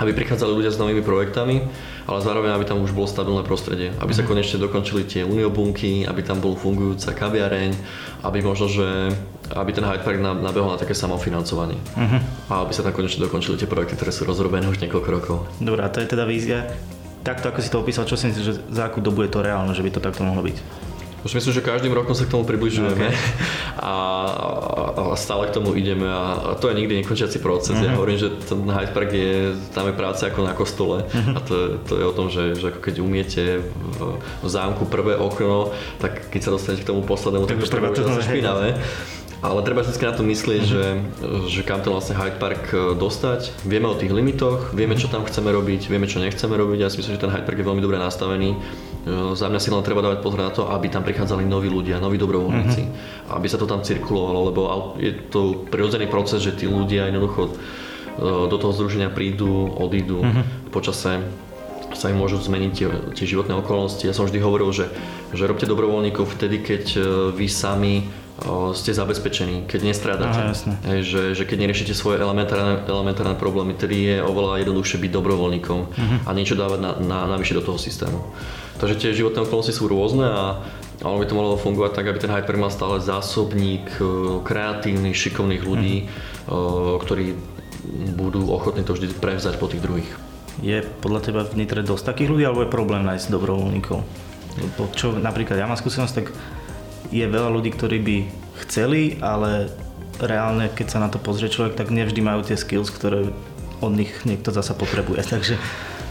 aby 0.00 0.16
prichádzali 0.16 0.52
ľudia 0.56 0.72
s 0.72 0.80
novými 0.80 1.04
projektami, 1.04 1.60
ale 2.08 2.18
zároveň 2.24 2.56
aby 2.56 2.64
tam 2.64 2.80
už 2.80 2.96
bolo 2.96 3.04
stabilné 3.04 3.44
prostredie, 3.44 3.92
aby 4.00 4.12
sa 4.16 4.24
mhm. 4.24 4.28
konečne 4.32 4.58
dokončili 4.58 5.04
tie 5.04 5.22
uniobunky, 5.22 6.08
aby 6.08 6.24
tam 6.24 6.40
bol 6.40 6.56
fungujúca 6.56 7.12
kaviareň, 7.12 7.76
aby 8.24 8.38
možno, 8.40 8.66
že 8.66 9.12
aby 9.50 9.70
ten 9.74 9.84
Hyde 9.84 10.06
Park 10.06 10.18
nabehol 10.22 10.72
na 10.74 10.78
také 10.78 10.94
samofinancovanie. 10.94 11.74
Uh-huh. 11.98 12.22
A 12.46 12.62
aby 12.62 12.70
sa 12.70 12.86
tam 12.86 12.94
konečne 12.94 13.26
dokončili 13.26 13.58
tie 13.58 13.66
projekty, 13.66 13.98
ktoré 13.98 14.14
sú 14.14 14.22
rozrobené 14.22 14.70
už 14.70 14.78
niekoľko 14.78 15.10
rokov. 15.10 15.36
Dobre, 15.58 15.82
a 15.82 15.90
to 15.90 15.98
je 15.98 16.06
teda 16.06 16.22
vízia. 16.22 16.70
Takto, 17.26 17.50
ako 17.50 17.58
si 17.58 17.68
to 17.68 17.82
opísal, 17.82 18.06
čo 18.06 18.14
si 18.14 18.30
myslíš, 18.30 18.46
že 18.46 18.54
za 18.70 18.86
akú 18.86 19.02
dobu 19.02 19.26
je 19.26 19.34
to 19.34 19.42
reálne, 19.42 19.74
že 19.74 19.82
by 19.82 19.90
to 19.90 20.00
takto 20.00 20.22
mohlo 20.22 20.46
byť? 20.46 20.56
Už 21.20 21.36
myslím, 21.36 21.52
že 21.52 21.60
každým 21.60 21.92
rokom 21.92 22.16
sa 22.16 22.24
k 22.24 22.32
tomu 22.32 22.48
približujeme 22.48 23.06
okay. 23.12 23.18
a, 23.76 23.94
a, 24.96 25.12
a 25.12 25.16
stále 25.16 25.52
k 25.52 25.56
tomu 25.56 25.76
ideme 25.76 26.08
a, 26.08 26.52
a 26.52 26.54
to 26.56 26.72
je 26.72 26.74
nikdy 26.80 27.04
nekončiaci 27.04 27.44
proces. 27.44 27.76
Uh-huh. 27.76 27.84
Ja 27.84 27.92
mhm. 27.92 27.98
hovorím, 28.00 28.18
že 28.18 28.28
ten 28.40 28.64
Hyde 28.64 28.92
Park 28.96 29.10
je, 29.12 29.52
tam 29.76 29.84
je 29.86 29.94
práca 29.94 30.32
ako 30.32 30.40
na 30.44 30.54
kostole 30.56 31.04
uh-huh. 31.04 31.36
a 31.36 31.38
to, 31.44 31.54
to 31.84 31.92
je 32.00 32.04
o 32.04 32.12
tom, 32.16 32.26
že, 32.32 32.56
že 32.56 32.72
ako 32.72 32.80
keď 32.80 32.94
umiete 33.04 33.42
v, 33.60 33.98
v 34.20 34.48
zámku 34.48 34.88
prvé 34.88 35.20
okno, 35.20 35.76
tak 36.00 36.32
keď 36.32 36.40
sa 36.40 36.50
dostanete 36.56 36.82
k 36.84 36.90
tomu 36.90 37.04
poslednému, 37.04 37.44
tak, 37.44 37.60
tak 37.60 37.64
už 37.64 37.68
to 37.68 37.80
bude 37.80 38.00
zase 38.00 38.22
špinavé. 38.24 38.80
Ale 39.40 39.64
treba 39.64 39.80
vždy 39.80 40.04
na 40.04 40.12
to 40.12 40.20
myslieť, 40.20 40.62
mm-hmm. 40.68 41.48
že, 41.48 41.48
že 41.48 41.60
kam 41.64 41.80
ten 41.80 41.88
vlastne 41.88 42.12
Hyde 42.12 42.36
Park 42.36 42.76
e, 42.76 42.92
dostať. 42.92 43.64
Vieme 43.64 43.88
o 43.88 43.96
tých 43.96 44.12
limitoch, 44.12 44.76
vieme 44.76 45.00
čo 45.00 45.08
tam 45.08 45.24
chceme 45.24 45.48
robiť, 45.48 45.88
vieme 45.88 46.04
čo 46.04 46.20
nechceme 46.20 46.52
robiť. 46.60 46.78
Ja 46.84 46.92
si 46.92 47.00
myslím, 47.00 47.16
že 47.16 47.24
ten 47.24 47.32
Hyde 47.32 47.48
Park 47.48 47.56
je 47.56 47.64
veľmi 47.64 47.80
dobre 47.80 47.96
nastavený 47.96 48.60
Za 49.08 49.48
mňa 49.48 49.60
si 49.60 49.72
len 49.72 49.80
treba 49.80 50.04
dávať 50.04 50.20
pozor 50.20 50.44
na 50.44 50.52
to, 50.52 50.68
aby 50.68 50.92
tam 50.92 51.00
prichádzali 51.00 51.48
noví 51.48 51.72
ľudia, 51.72 52.02
noví 52.02 52.20
dobrovoľníci. 52.20 52.82
Mm-hmm. 52.84 53.32
Aby 53.32 53.46
sa 53.48 53.56
to 53.56 53.64
tam 53.64 53.80
cirkulovalo, 53.80 54.52
lebo 54.52 54.60
je 55.00 55.16
to 55.32 55.64
prirodzený 55.72 56.10
proces, 56.10 56.44
že 56.44 56.52
tí 56.52 56.68
ľudia 56.68 57.08
jednoducho 57.08 57.56
do 58.20 58.56
toho 58.60 58.72
združenia 58.76 59.08
prídu, 59.08 59.72
odídu 59.72 60.20
mm-hmm. 60.20 60.74
počase 60.74 61.24
sa 61.90 62.06
im 62.06 62.22
môžu 62.22 62.38
zmeniť 62.38 62.72
tie, 62.76 62.86
tie 63.18 63.26
životné 63.26 63.56
okolnosti. 63.58 64.06
Ja 64.06 64.14
som 64.14 64.28
vždy 64.28 64.38
hovoril, 64.38 64.70
že, 64.70 64.86
že 65.34 65.48
robte 65.48 65.66
dobrovoľníkov 65.66 66.38
vtedy, 66.38 66.62
keď 66.62 66.84
vy 67.34 67.46
sami 67.50 68.06
o, 68.46 68.70
ste 68.70 68.94
zabezpečení, 68.94 69.66
keď 69.66 69.80
nestrádate. 69.90 70.38
Aha, 70.38 70.54
jasne. 70.54 70.78
Že, 70.86 71.34
že 71.34 71.42
keď 71.42 71.66
neriešite 71.66 71.90
svoje 71.90 72.22
elementárne, 72.22 72.86
elementárne 72.86 73.34
problémy, 73.34 73.74
tedy 73.74 74.06
je 74.06 74.16
oveľa 74.22 74.62
jednoduchšie 74.62 75.02
byť 75.02 75.10
dobrovoľníkom 75.10 75.78
uh-huh. 75.90 76.18
a 76.24 76.30
niečo 76.30 76.54
dávať 76.54 76.78
na, 76.78 76.90
na, 77.02 77.18
navyše 77.26 77.58
do 77.58 77.62
toho 77.66 77.76
systému. 77.76 78.22
Takže 78.80 78.96
tie 78.96 79.12
životné 79.12 79.44
okolnosti 79.44 79.76
sú 79.76 79.84
rôzne 79.86 80.26
a 80.26 80.44
a 81.00 81.08
ono 81.08 81.24
by 81.24 81.26
to 81.32 81.38
malo 81.38 81.56
fungovať 81.56 81.92
tak, 81.96 82.06
aby 82.12 82.18
ten 82.20 82.28
Hyper 82.28 82.60
mal 82.60 82.68
stále 82.68 83.00
zásobník 83.00 83.88
e, 83.96 84.04
kreatívnych, 84.44 85.16
šikovných 85.16 85.64
ľudí, 85.64 86.04
uh-huh. 86.04 87.00
ktorí 87.00 87.40
budú 88.12 88.44
ochotní 88.52 88.84
to 88.84 88.92
vždy 88.92 89.08
prevzať 89.16 89.56
po 89.56 89.64
tých 89.64 89.80
druhých. 89.80 90.10
Je 90.60 90.84
podľa 91.00 91.20
teba 91.24 91.40
v 91.48 91.56
Nitre 91.56 91.80
dosť 91.80 92.12
takých 92.12 92.36
ľudí, 92.36 92.44
alebo 92.44 92.68
je 92.68 92.74
problém 92.74 93.00
nájsť 93.08 93.32
dobrovoľníkov? 93.32 93.98
Čo 94.92 95.16
napríklad 95.16 95.56
ja 95.56 95.64
mám 95.64 95.80
skúsenosť, 95.80 96.14
tak 96.20 96.36
je 97.08 97.24
veľa 97.24 97.48
ľudí, 97.48 97.72
ktorí 97.72 97.96
by 98.04 98.16
chceli, 98.68 99.16
ale 99.24 99.72
reálne, 100.20 100.68
keď 100.68 100.86
sa 100.92 100.98
na 101.00 101.08
to 101.08 101.16
pozrie 101.16 101.48
človek, 101.48 101.80
tak 101.80 101.88
nevždy 101.88 102.20
majú 102.20 102.44
tie 102.44 102.60
skills, 102.60 102.92
ktoré 102.92 103.32
od 103.80 103.92
nich 103.96 104.12
niekto 104.28 104.52
zasa 104.52 104.76
potrebuje. 104.76 105.24
Takže 105.32 105.56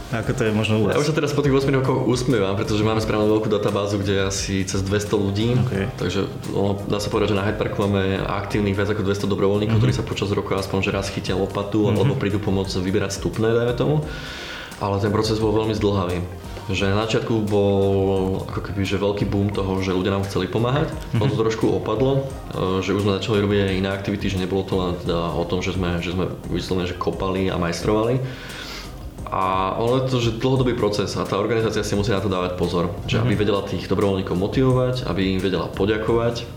ako 0.09 0.31
to 0.33 0.41
je 0.41 0.51
možno 0.51 0.81
u 0.81 0.89
vás? 0.89 0.97
Ja 0.97 1.01
už 1.05 1.13
sa 1.13 1.13
teraz 1.13 1.37
po 1.37 1.45
tých 1.45 1.53
8 1.53 1.69
rokoch 1.69 2.01
usmievam, 2.09 2.57
pretože 2.57 2.81
máme 2.81 2.97
správne 2.97 3.29
veľkú 3.29 3.45
databázu, 3.45 4.01
kde 4.01 4.17
je 4.17 4.23
asi 4.25 4.53
cez 4.65 4.81
200 4.81 5.13
ľudí. 5.13 5.53
Okay. 5.69 5.85
Takže 6.01 6.25
ono, 6.49 6.81
dá 6.89 6.97
sa 6.97 7.13
povedať, 7.13 7.33
že 7.33 7.37
na 7.37 7.45
Hyde 7.45 7.61
Parku 7.61 7.85
máme 7.85 8.17
aktívnych 8.25 8.73
viac 8.73 8.89
ako 8.89 9.05
200 9.05 9.29
dobrovoľníkov, 9.29 9.77
mm-hmm. 9.77 9.85
ktorí 9.85 9.93
sa 9.93 10.01
počas 10.01 10.33
roka 10.33 10.57
aspoň 10.57 10.79
že 10.81 10.91
raz 10.97 11.13
chytia 11.13 11.37
lopatu 11.37 11.85
mm-hmm. 11.85 11.97
alebo 12.01 12.13
prídu 12.17 12.41
pomôcť 12.41 12.81
vyberať 12.81 13.21
stupné, 13.21 13.53
dajme 13.53 13.73
tomu. 13.77 13.95
Ale 14.81 14.97
ten 14.97 15.13
proces 15.13 15.37
bol 15.37 15.53
veľmi 15.53 15.77
zdlhavý. 15.77 16.25
Že 16.69 16.93
na 16.93 17.05
začiatku 17.05 17.49
bol 17.49 18.45
ako 18.49 18.61
keby 18.65 18.81
že 18.85 19.01
veľký 19.01 19.25
boom 19.29 19.53
toho, 19.53 19.77
že 19.81 19.93
ľudia 19.93 20.13
nám 20.13 20.25
chceli 20.25 20.49
pomáhať. 20.49 20.89
Mm-hmm. 20.89 21.21
Potom 21.21 21.33
to 21.37 21.45
trošku 21.45 21.65
opadlo, 21.69 22.25
e, 22.49 22.81
že 22.81 22.97
už 22.97 23.05
sme 23.05 23.17
začali 23.21 23.45
robiť 23.45 23.59
aj 23.61 23.77
iné 23.77 23.89
aktivity, 23.93 24.25
že 24.25 24.41
nebolo 24.41 24.65
to 24.65 24.73
len 24.73 24.97
teda 25.05 25.37
o 25.37 25.45
tom, 25.45 25.61
že 25.61 25.77
sme, 25.77 26.01
že 26.01 26.17
sme 26.17 26.33
vyslovene 26.49 26.89
že 26.89 26.97
kopali 26.97 27.53
a 27.53 27.61
majstrovali 27.61 28.17
a 29.29 29.77
ono 29.77 30.01
je 30.01 30.09
to, 30.09 30.17
že 30.17 30.41
dlhodobý 30.41 30.73
proces 30.73 31.13
a 31.13 31.21
tá 31.21 31.37
organizácia 31.37 31.85
si 31.85 31.93
musí 31.93 32.09
na 32.09 32.17
to 32.17 32.33
dávať 32.33 32.57
pozor, 32.57 32.89
že 33.05 33.21
aby 33.21 33.37
mhm. 33.37 33.41
vedela 33.45 33.61
tých 33.61 33.85
dobrovoľníkov 33.85 34.33
motivovať, 34.33 34.95
aby 35.05 35.37
im 35.37 35.39
vedela 35.39 35.69
poďakovať 35.69 36.49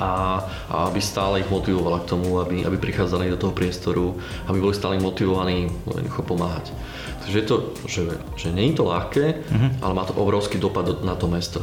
a, 0.00 0.40
a 0.72 0.76
aby 0.88 1.00
stále 1.04 1.44
ich 1.44 1.50
motivovala 1.52 2.00
k 2.00 2.16
tomu, 2.16 2.40
aby, 2.40 2.64
aby 2.64 2.80
prichádzali 2.80 3.36
do 3.36 3.36
toho 3.36 3.52
priestoru, 3.52 4.16
aby 4.48 4.58
boli 4.58 4.72
stále 4.72 4.96
motivovaní 4.96 5.68
jednoducho 5.84 6.24
pomáhať. 6.24 6.72
Takže 7.20 7.36
je 7.36 7.46
to, 7.46 7.56
že, 7.84 8.04
že 8.40 8.48
nie 8.48 8.72
je 8.72 8.80
to 8.80 8.88
ľahké, 8.88 9.24
uh-huh. 9.44 9.70
ale 9.84 9.92
má 9.92 10.08
to 10.08 10.16
obrovský 10.16 10.56
dopad 10.56 11.04
na 11.04 11.12
to 11.12 11.28
mesto. 11.28 11.60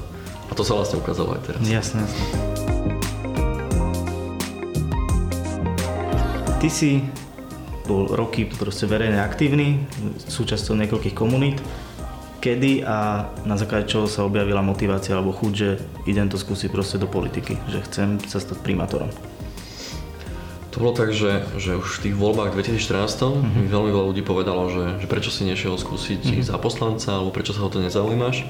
A 0.48 0.56
to 0.56 0.62
sa 0.62 0.78
vlastne 0.78 1.02
ukázalo 1.02 1.34
aj 1.34 1.42
teraz. 1.50 1.62
Jasne. 1.66 2.06
Ty 6.62 6.70
si 6.70 7.06
bol 7.88 8.12
roky 8.12 8.44
proste 8.44 8.84
verejne 8.84 9.24
aktívny, 9.24 9.88
súčasťou 10.28 10.76
niekoľkých 10.76 11.16
komunít. 11.16 11.64
Kedy 12.38 12.86
a 12.86 13.32
na 13.48 13.56
základe 13.58 13.90
čoho 13.90 14.06
sa 14.06 14.28
objavila 14.28 14.62
motivácia 14.62 15.18
alebo 15.18 15.34
chuť, 15.34 15.54
že 15.56 15.82
idem 16.06 16.30
to 16.30 16.38
skúsiť 16.38 16.70
proste 16.70 17.00
do 17.00 17.10
politiky, 17.10 17.58
že 17.72 17.82
chcem 17.88 18.22
sa 18.28 18.38
stať 18.38 18.62
primátorom? 18.62 19.10
To 20.76 20.86
bolo 20.86 20.94
tak, 20.94 21.10
že, 21.10 21.42
že 21.58 21.74
už 21.74 21.98
v 21.98 22.04
tých 22.06 22.16
voľbách 22.20 22.54
2014 22.54 23.10
mm-hmm. 23.10 23.66
mi 23.66 23.70
veľmi 23.72 23.90
veľa 23.90 24.06
ľudí 24.14 24.22
povedalo, 24.22 24.70
že, 24.70 25.02
že 25.02 25.10
prečo 25.10 25.34
si 25.34 25.50
nešiel 25.50 25.74
skúsiť 25.74 26.22
mm-hmm. 26.22 26.46
za 26.46 26.62
poslanca, 26.62 27.18
alebo 27.18 27.34
prečo 27.34 27.58
sa 27.58 27.66
ho 27.66 27.74
to 27.74 27.82
nezaujímaš. 27.82 28.46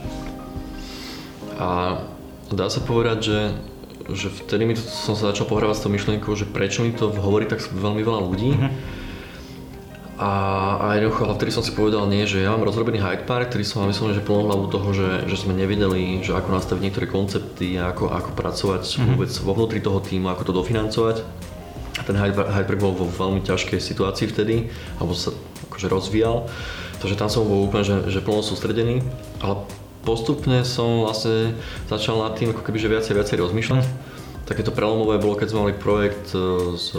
A 1.56 2.04
dá 2.52 2.68
sa 2.68 2.84
povedať, 2.84 3.18
že, 3.24 3.40
že 4.12 4.28
vtedy 4.28 4.68
mi 4.68 4.76
to, 4.76 4.84
som 4.84 5.16
sa 5.16 5.32
začal 5.32 5.48
pohrávať 5.48 5.80
s 5.80 5.84
tou 5.88 5.92
myšlienkou, 5.96 6.36
že 6.36 6.44
prečo 6.44 6.84
mi 6.84 6.92
to 6.92 7.08
hovorí 7.16 7.48
tak 7.48 7.64
veľmi 7.64 8.04
veľa 8.04 8.20
ľudí. 8.20 8.52
Mm-hmm 8.60 8.97
a, 10.18 10.34
a 10.82 10.86
jednoducho, 10.98 11.30
ale 11.30 11.38
vtedy 11.38 11.52
som 11.54 11.62
si 11.62 11.78
povedal 11.78 12.10
nie, 12.10 12.26
že 12.26 12.42
ja 12.42 12.50
mám 12.50 12.66
rozrobený 12.66 12.98
Hyde 12.98 13.30
Park, 13.30 13.54
ktorý 13.54 13.62
som 13.62 13.86
mal 13.86 13.94
vyslovene, 13.94 14.18
že 14.18 14.26
plnú 14.26 14.50
hlavu 14.50 14.66
toho, 14.74 14.90
že, 14.90 15.30
že 15.30 15.38
sme 15.38 15.54
nevedeli, 15.54 16.26
že 16.26 16.34
ako 16.34 16.58
nastaviť 16.58 16.82
niektoré 16.82 17.06
koncepty, 17.06 17.78
ako, 17.78 18.10
ako 18.10 18.34
pracovať 18.34 18.82
mm-hmm. 18.82 19.08
vôbec 19.14 19.30
vo 19.30 19.52
vnútri 19.54 19.78
toho 19.78 20.02
týmu, 20.02 20.34
ako 20.34 20.50
to 20.50 20.58
dofinancovať. 20.58 21.22
A 21.98 22.02
ten 22.02 22.18
Hyde, 22.18 22.34
Park 22.34 22.82
bol 22.82 22.98
vo 22.98 23.06
veľmi 23.06 23.46
ťažkej 23.46 23.78
situácii 23.78 24.34
vtedy, 24.34 24.74
alebo 24.98 25.14
sa 25.14 25.38
akože 25.70 25.86
rozvíjal. 25.86 26.50
Takže 26.98 27.14
tam 27.14 27.30
som 27.30 27.46
bol 27.46 27.70
úplne, 27.70 27.86
že, 27.86 28.10
že 28.10 28.26
plno 28.26 28.42
sústredený, 28.42 29.06
ale 29.38 29.70
postupne 30.02 30.66
som 30.66 31.06
vlastne 31.06 31.54
začal 31.86 32.26
nad 32.26 32.34
tým 32.34 32.58
ako 32.58 32.66
keby, 32.66 32.82
že 32.82 32.90
viacej 32.90 33.14
viacej 33.14 33.38
rozmýšľať. 33.38 33.86
Mm. 33.86 33.94
Takéto 34.50 34.74
prelomové 34.74 35.22
bolo, 35.22 35.38
keď 35.38 35.54
sme 35.54 35.70
mali 35.70 35.76
projekt 35.78 36.34
e, 36.34 36.74
s, 36.74 36.96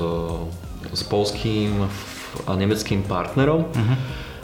s 0.95 1.03
polským 1.09 1.91
nemeckým 2.47 3.03
partnerom. 3.03 3.67
Uh-huh. 3.67 3.97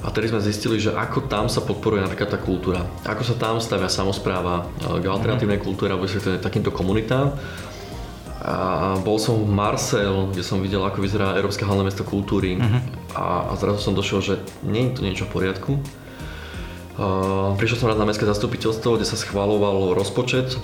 A 0.05 0.13
tedy 0.13 0.29
sme 0.29 0.41
zistili, 0.45 0.77
že 0.77 0.93
ako 0.93 1.33
tam 1.33 1.49
sa 1.49 1.65
podporuje 1.65 2.05
napríklad 2.05 2.29
tá 2.29 2.37
kultúra. 2.37 2.85
Ako 3.09 3.25
sa 3.25 3.35
tam 3.41 3.57
stavia 3.57 3.89
samozpráva 3.89 4.69
k 4.81 5.05
alternatívnej 5.05 5.57
uh-huh. 5.63 5.69
kultúre 5.73 5.95
a 5.95 6.01
vysvetlené 6.01 6.43
takýmto 6.43 6.69
komunitám. 6.75 7.33
A 8.45 9.01
bol 9.01 9.17
som 9.17 9.41
v 9.41 9.49
Marcel, 9.49 10.29
kde 10.29 10.45
som 10.45 10.61
videl, 10.61 10.85
ako 10.85 11.01
vyzerá 11.01 11.33
Európske 11.33 11.65
hlavné 11.65 11.89
mesto 11.89 12.05
kultúry 12.05 12.61
uh-huh. 12.61 12.81
a, 13.17 13.25
a 13.49 13.53
zrazu 13.57 13.81
som 13.81 13.97
došiel, 13.97 14.21
že 14.21 14.35
nie 14.61 14.93
je 14.93 14.93
to 14.93 15.01
niečo 15.01 15.25
v 15.25 15.33
poriadku. 15.33 15.81
Uh, 16.95 17.57
prišiel 17.57 17.81
som 17.81 17.89
raz 17.91 17.99
na 17.99 18.05
mestské 18.05 18.29
zastupiteľstvo, 18.29 19.01
kde 19.01 19.09
sa 19.09 19.17
schváloval 19.17 19.97
rozpočet 19.97 20.61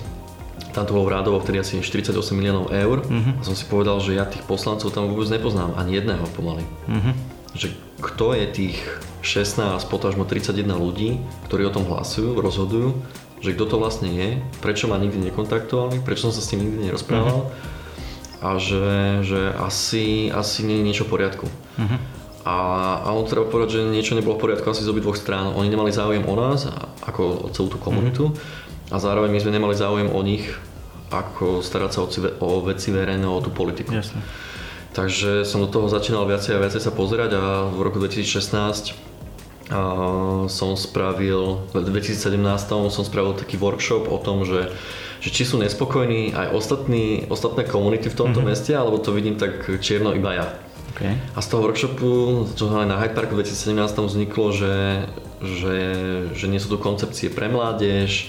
tam 0.71 0.87
to 0.87 0.95
bolo 0.95 1.09
v 1.11 1.13
rádovo 1.17 1.41
vtedy 1.41 1.59
asi 1.59 1.73
48 1.81 2.13
miliónov 2.31 2.71
eur 2.71 3.03
uh-huh. 3.03 3.39
a 3.39 3.41
som 3.43 3.57
si 3.57 3.67
povedal, 3.67 3.99
že 3.99 4.15
ja 4.15 4.23
tých 4.23 4.45
poslancov 4.47 4.93
tam 4.93 5.09
vôbec 5.11 5.27
nepoznám, 5.27 5.75
ani 5.75 5.99
jedného 5.99 6.23
pomaly. 6.37 6.63
Uh-huh. 6.87 7.13
Že 7.57 7.75
kto 7.99 8.25
je 8.37 8.45
tých 8.47 8.77
16, 9.21 9.83
potažmo 9.91 10.23
31 10.23 10.71
ľudí, 10.77 11.19
ktorí 11.49 11.67
o 11.67 11.75
tom 11.75 11.85
hlasujú, 11.85 12.39
rozhodujú, 12.39 12.95
že 13.43 13.53
kto 13.57 13.65
to 13.67 13.75
vlastne 13.81 14.09
je, 14.13 14.29
prečo 14.63 14.87
ma 14.87 15.01
nikdy 15.01 15.19
nekontaktovali, 15.29 15.99
prečo 16.05 16.29
som 16.29 16.33
sa 16.33 16.41
s 16.41 16.49
tým 16.53 16.63
nikdy 16.63 16.87
nerozprával 16.87 17.51
uh-huh. 17.51 18.45
a 18.45 18.49
že, 18.61 18.89
že 19.27 19.41
asi, 19.59 20.31
asi 20.31 20.63
nie 20.63 20.79
je 20.79 20.87
niečo 20.87 21.03
v 21.03 21.11
poriadku. 21.19 21.45
Uh-huh. 21.49 21.99
A, 22.41 22.57
a 23.05 23.09
on 23.13 23.29
treba 23.29 23.45
povedať, 23.45 23.77
že 23.77 23.91
niečo 23.93 24.17
nebolo 24.17 24.33
v 24.33 24.49
poriadku 24.49 24.65
asi 24.65 24.81
z 24.81 24.89
obidvoch 24.89 25.13
strán. 25.13 25.53
Oni 25.53 25.69
nemali 25.69 25.93
záujem 25.93 26.25
o 26.25 26.33
nás, 26.33 26.65
ako 27.05 27.21
o 27.45 27.47
celú 27.53 27.69
tú 27.69 27.77
komunitu. 27.77 28.31
Uh-huh 28.31 28.69
a 28.91 28.95
zároveň 28.99 29.31
my 29.31 29.39
sme 29.39 29.55
nemali 29.55 29.73
záujem 29.73 30.11
o 30.11 30.19
nich, 30.21 30.51
ako 31.11 31.63
starať 31.63 31.91
sa 31.91 31.99
o, 32.03 32.07
o 32.43 32.49
veci 32.67 32.91
verejné, 32.91 33.23
o 33.23 33.39
tú 33.39 33.49
politiku. 33.51 33.95
Jasne. 33.95 34.19
Takže 34.91 35.47
som 35.47 35.63
do 35.63 35.71
toho 35.71 35.87
začínal 35.87 36.27
viacej 36.27 36.59
a 36.59 36.63
viacej 36.67 36.83
sa 36.83 36.91
pozerať 36.91 37.39
a 37.39 37.43
v 37.71 37.79
roku 37.79 37.95
2016 38.03 38.91
a 39.71 39.81
som 40.51 40.75
spravil, 40.75 41.63
v 41.71 41.87
2017 41.87 42.35
som 42.91 43.03
spravil 43.07 43.31
taký 43.39 43.55
workshop 43.55 44.11
o 44.11 44.19
tom, 44.19 44.43
že, 44.43 44.67
že 45.23 45.31
či 45.31 45.47
sú 45.47 45.55
nespokojní 45.63 46.35
aj 46.35 46.51
ostatní, 46.51 47.23
ostatné 47.31 47.63
komunity 47.63 48.11
v 48.11 48.19
tomto 48.19 48.43
mm-hmm. 48.43 48.51
meste, 48.51 48.75
alebo 48.75 48.99
to 48.99 49.15
vidím 49.15 49.39
tak 49.39 49.63
čierno 49.79 50.11
iba 50.11 50.35
ja. 50.35 50.47
Okay. 50.91 51.15
A 51.15 51.39
z 51.39 51.47
toho 51.47 51.63
workshopu, 51.63 52.11
čo 52.51 52.67
na 52.67 52.99
Hyde 52.99 53.15
Parku 53.15 53.39
2017 53.39 53.79
vzniklo, 53.95 54.51
že, 54.51 55.07
že, 55.39 55.77
že 56.35 56.45
nie 56.51 56.59
sú 56.59 56.75
tu 56.75 56.77
koncepcie 56.83 57.31
pre 57.31 57.47
mládež, 57.47 58.27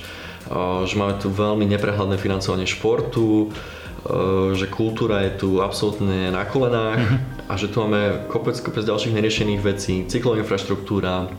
že 0.85 0.95
máme 1.01 1.17
tu 1.17 1.33
veľmi 1.33 1.65
neprehľadné 1.65 2.21
financovanie 2.21 2.69
športu, 2.69 3.49
že 4.53 4.67
kultúra 4.67 5.23
je 5.31 5.33
tu 5.39 5.49
absolútne 5.63 6.35
na 6.35 6.43
kolenách 6.43 7.01
mm-hmm. 7.01 7.49
a 7.49 7.53
že 7.55 7.71
tu 7.71 7.81
máme 7.81 8.27
kopec, 8.27 8.59
kopec 8.59 8.83
ďalších 8.83 9.15
neriešených 9.15 9.61
vecí, 9.63 9.95
cyklová 10.11 10.43
infraštruktúra 10.43 11.31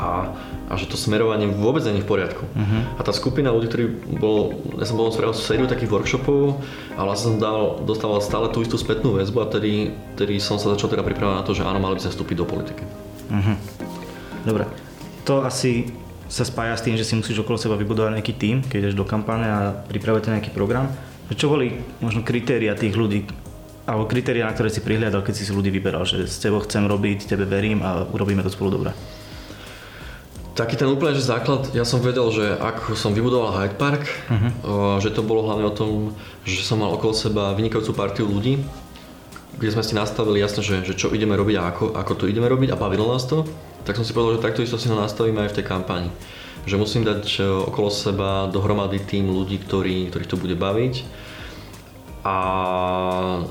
a, 0.00 0.32
a 0.70 0.72
že 0.80 0.88
to 0.88 0.96
smerovanie 0.96 1.50
vôbec 1.50 1.84
je 1.84 2.00
v 2.00 2.08
poriadku. 2.08 2.48
Uh-huh. 2.48 2.80
A 2.96 3.00
tá 3.04 3.12
skupina 3.12 3.52
ľudí, 3.52 3.68
ktorí 3.68 3.84
bol, 4.16 4.56
ja 4.80 4.88
som 4.88 4.96
bol 4.96 5.12
spravil 5.12 5.36
sériu 5.36 5.68
takých 5.68 5.92
workshopov 5.92 6.56
a 6.96 7.00
vlastne 7.04 7.36
som 7.36 7.42
dal, 7.42 7.84
dostával 7.84 8.24
stále 8.24 8.48
tú 8.48 8.64
istú 8.64 8.80
spätnú 8.80 9.20
väzbu 9.20 9.38
a 9.44 9.46
tedy, 9.52 9.92
tedy 10.16 10.40
som 10.40 10.56
sa 10.56 10.72
začal 10.72 10.88
teda 10.88 11.04
pripravať 11.04 11.34
na 11.36 11.44
to, 11.44 11.52
že 11.52 11.68
áno, 11.68 11.82
mali 11.82 12.00
by 12.00 12.08
sme 12.08 12.12
vstúpiť 12.16 12.36
do 12.40 12.46
politiky. 12.48 12.84
Uh-huh. 13.28 13.56
Dobre, 14.48 14.64
to 15.28 15.44
asi 15.44 15.92
sa 16.30 16.46
spája 16.46 16.78
s 16.78 16.86
tým, 16.86 16.94
že 16.94 17.02
si 17.02 17.18
musíš 17.18 17.42
okolo 17.42 17.58
seba 17.58 17.74
vybudovať 17.74 18.14
nejaký 18.14 18.34
tím, 18.38 18.62
keď 18.62 18.78
ideš 18.86 18.96
do 18.96 19.02
kampane 19.02 19.50
a 19.50 19.58
pripravujete 19.74 20.30
nejaký 20.30 20.54
program. 20.54 20.86
Čo 21.34 21.50
boli 21.50 21.74
možno 21.98 22.22
kritéria 22.22 22.78
tých 22.78 22.94
ľudí, 22.94 23.26
alebo 23.82 24.06
kritéria, 24.06 24.46
na 24.46 24.54
ktoré 24.54 24.70
si 24.70 24.78
prihliadal, 24.78 25.26
keď 25.26 25.34
si 25.34 25.46
si 25.46 25.52
ľudí 25.54 25.74
vyberal, 25.74 26.06
že 26.06 26.30
s 26.30 26.38
tebou 26.38 26.62
chcem 26.62 26.86
robiť, 26.86 27.26
tebe 27.26 27.50
verím 27.50 27.82
a 27.82 28.06
urobíme 28.06 28.46
to 28.46 28.50
spolu 28.50 28.78
dobre? 28.78 28.90
Taký 30.54 30.78
ten 30.78 30.90
úplne 30.90 31.14
že 31.14 31.26
základ, 31.26 31.70
ja 31.74 31.82
som 31.86 32.02
vedel, 32.02 32.26
že 32.30 32.54
ak 32.58 32.94
som 32.94 33.14
vybudoval 33.14 33.54
Hyde 33.54 33.78
Park, 33.78 34.02
uh-huh. 34.06 34.98
že 35.02 35.10
to 35.10 35.26
bolo 35.26 35.46
hlavne 35.46 35.66
o 35.66 35.74
tom, 35.74 36.14
že 36.46 36.62
som 36.62 36.78
mal 36.78 36.94
okolo 36.94 37.14
seba 37.14 37.54
vynikajúcu 37.54 37.90
partiu 37.94 38.26
ľudí, 38.30 38.62
kde 39.60 39.76
sme 39.76 39.84
si 39.84 39.92
nastavili 39.92 40.40
jasne, 40.40 40.64
že, 40.64 40.80
že 40.80 40.96
čo 40.96 41.12
ideme 41.12 41.36
robiť 41.36 41.56
a 41.60 41.62
ako, 41.68 41.84
ako 41.92 42.12
to 42.16 42.24
ideme 42.24 42.48
robiť 42.48 42.72
a 42.72 42.80
bavilo 42.80 43.12
nás 43.12 43.28
to, 43.28 43.44
tak 43.84 43.92
som 43.96 44.08
si 44.08 44.16
povedal, 44.16 44.40
že 44.40 44.44
takto 44.48 44.64
isto 44.64 44.80
si 44.80 44.88
ho 44.88 44.96
nastavíme 44.96 45.36
aj 45.44 45.52
v 45.52 45.56
tej 45.60 45.68
kampani. 45.68 46.08
Že 46.64 46.80
musím 46.80 47.02
dať 47.04 47.24
e, 47.40 47.44
okolo 47.44 47.92
seba 47.92 48.48
dohromady 48.48 49.00
tým 49.04 49.28
ľudí, 49.28 49.60
ktorí, 49.60 50.08
ktorých 50.08 50.30
to 50.32 50.40
bude 50.40 50.56
baviť 50.56 51.04
a, 52.20 52.38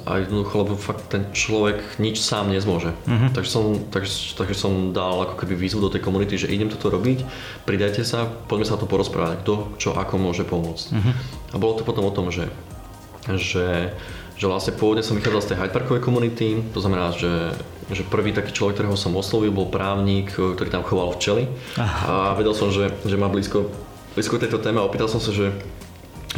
a 0.06 0.12
jednoducho, 0.22 0.54
lebo 0.62 0.74
fakt 0.78 1.10
ten 1.10 1.26
človek 1.34 1.98
nič 1.98 2.22
sám 2.22 2.54
nezmôže. 2.54 2.94
Uh-huh. 2.94 3.30
Takže, 3.34 3.50
som, 3.50 3.66
takže, 3.90 4.38
takže 4.38 4.54
som 4.54 4.94
dal 4.94 5.26
ako 5.26 5.42
keby 5.42 5.58
výzvu 5.58 5.82
do 5.82 5.90
tej 5.90 6.06
komunity, 6.06 6.38
že 6.38 6.54
idem 6.54 6.70
toto 6.70 6.94
robiť, 6.94 7.26
pridajte 7.66 8.06
sa, 8.06 8.30
poďme 8.30 8.70
sa 8.70 8.78
to 8.78 8.86
porozprávať, 8.86 9.42
kto 9.42 9.54
čo 9.82 9.90
ako 9.98 10.22
môže 10.22 10.46
pomôcť. 10.46 10.86
Uh-huh. 10.94 11.14
A 11.54 11.56
bolo 11.58 11.82
to 11.82 11.84
potom 11.86 12.06
o 12.06 12.14
tom, 12.14 12.30
že, 12.30 12.46
že, 13.26 13.98
že 14.40 14.48
vlastne 14.48 14.72
pôvodne 14.72 15.04
som 15.04 15.20
vychádzal 15.20 15.42
z 15.44 15.50
tej 15.52 15.58
Hyde 15.60 15.76
Parkovej 15.76 16.00
komunity, 16.00 16.64
to 16.72 16.80
znamená, 16.80 17.12
že, 17.12 17.52
že 17.92 18.08
prvý 18.08 18.32
taký 18.32 18.56
človek, 18.56 18.80
ktorého 18.80 18.96
som 18.96 19.12
oslovil, 19.20 19.52
bol 19.52 19.68
právnik, 19.68 20.32
ktorý 20.32 20.72
tam 20.72 20.88
choval 20.88 21.12
včely 21.20 21.52
a 21.76 22.32
vedel 22.40 22.56
som, 22.56 22.72
že, 22.72 22.96
že 23.04 23.20
má 23.20 23.28
blízko, 23.28 23.68
blízko 24.16 24.40
tejto 24.40 24.64
téme 24.64 24.80
a 24.80 24.88
opýtal 24.88 25.12
som 25.12 25.20
sa, 25.20 25.36
že 25.36 25.52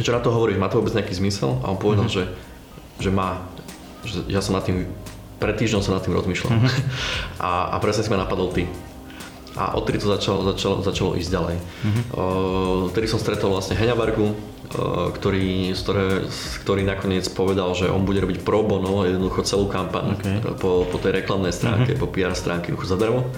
čo 0.02 0.10
na 0.10 0.18
to 0.18 0.34
hovoríš, 0.34 0.58
má 0.58 0.66
to 0.66 0.82
vôbec 0.82 0.98
nejaký 0.98 1.14
zmysel? 1.14 1.62
A 1.62 1.70
on 1.70 1.78
povedal, 1.78 2.10
mm-hmm. 2.10 2.26
že, 2.98 3.06
že 3.06 3.10
má, 3.14 3.44
že 4.02 4.26
ja 4.26 4.42
som 4.42 4.58
nad 4.58 4.66
tým, 4.66 4.88
pred 5.38 5.54
týždňom 5.54 5.84
som 5.84 5.94
nad 5.94 6.02
tým 6.02 6.16
rozmýšľal. 6.16 6.58
Mm-hmm. 6.58 6.72
A, 7.46 7.74
a 7.74 7.76
presne 7.82 8.06
si 8.06 8.10
ma 8.10 8.22
napadol 8.22 8.54
ty. 8.54 8.70
A 9.52 9.76
odtedy 9.76 10.00
to 10.00 10.08
začalo, 10.08 10.48
začalo, 10.48 10.80
začalo 10.80 11.10
ísť 11.20 11.30
ďalej. 11.30 11.56
Mm-hmm. 11.60 12.04
Uh, 12.16 12.88
vtedy 12.88 13.04
som 13.04 13.20
stretol 13.20 13.52
vlastne 13.52 13.76
Heňa 13.76 13.92
Vargu, 13.92 14.32
uh, 14.32 15.12
ktorý, 15.12 15.76
ktoré, 15.76 16.24
ktorý 16.64 16.82
nakoniec 16.88 17.28
povedal, 17.36 17.76
že 17.76 17.92
on 17.92 18.08
bude 18.08 18.24
robiť 18.24 18.40
pro 18.40 18.64
bono 18.64 19.04
jednoducho 19.04 19.44
celú 19.44 19.68
kampaň 19.68 20.16
okay. 20.16 20.40
po, 20.56 20.88
po 20.88 20.96
tej 20.96 21.20
reklamnej 21.20 21.52
stránke, 21.52 21.92
mm-hmm. 21.92 22.02
po 22.02 22.08
PR 22.08 22.32
stránke 22.32 22.72
zadarmo 22.80 23.28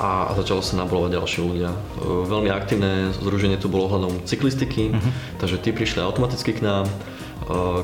a, 0.00 0.32
a 0.32 0.34
začalo 0.34 0.64
sa 0.64 0.80
nabolovať 0.80 1.20
ďalší 1.20 1.38
ľudia. 1.44 1.70
Veľmi 2.00 2.48
aktívne 2.48 3.12
združenie 3.20 3.60
tu 3.60 3.68
bolo 3.68 3.84
ohľadom 3.92 4.24
cyklistiky, 4.24 4.96
uh-huh. 4.96 5.12
takže 5.36 5.60
tí 5.60 5.76
prišli 5.76 6.00
automaticky 6.00 6.56
k 6.56 6.64
nám, 6.64 6.88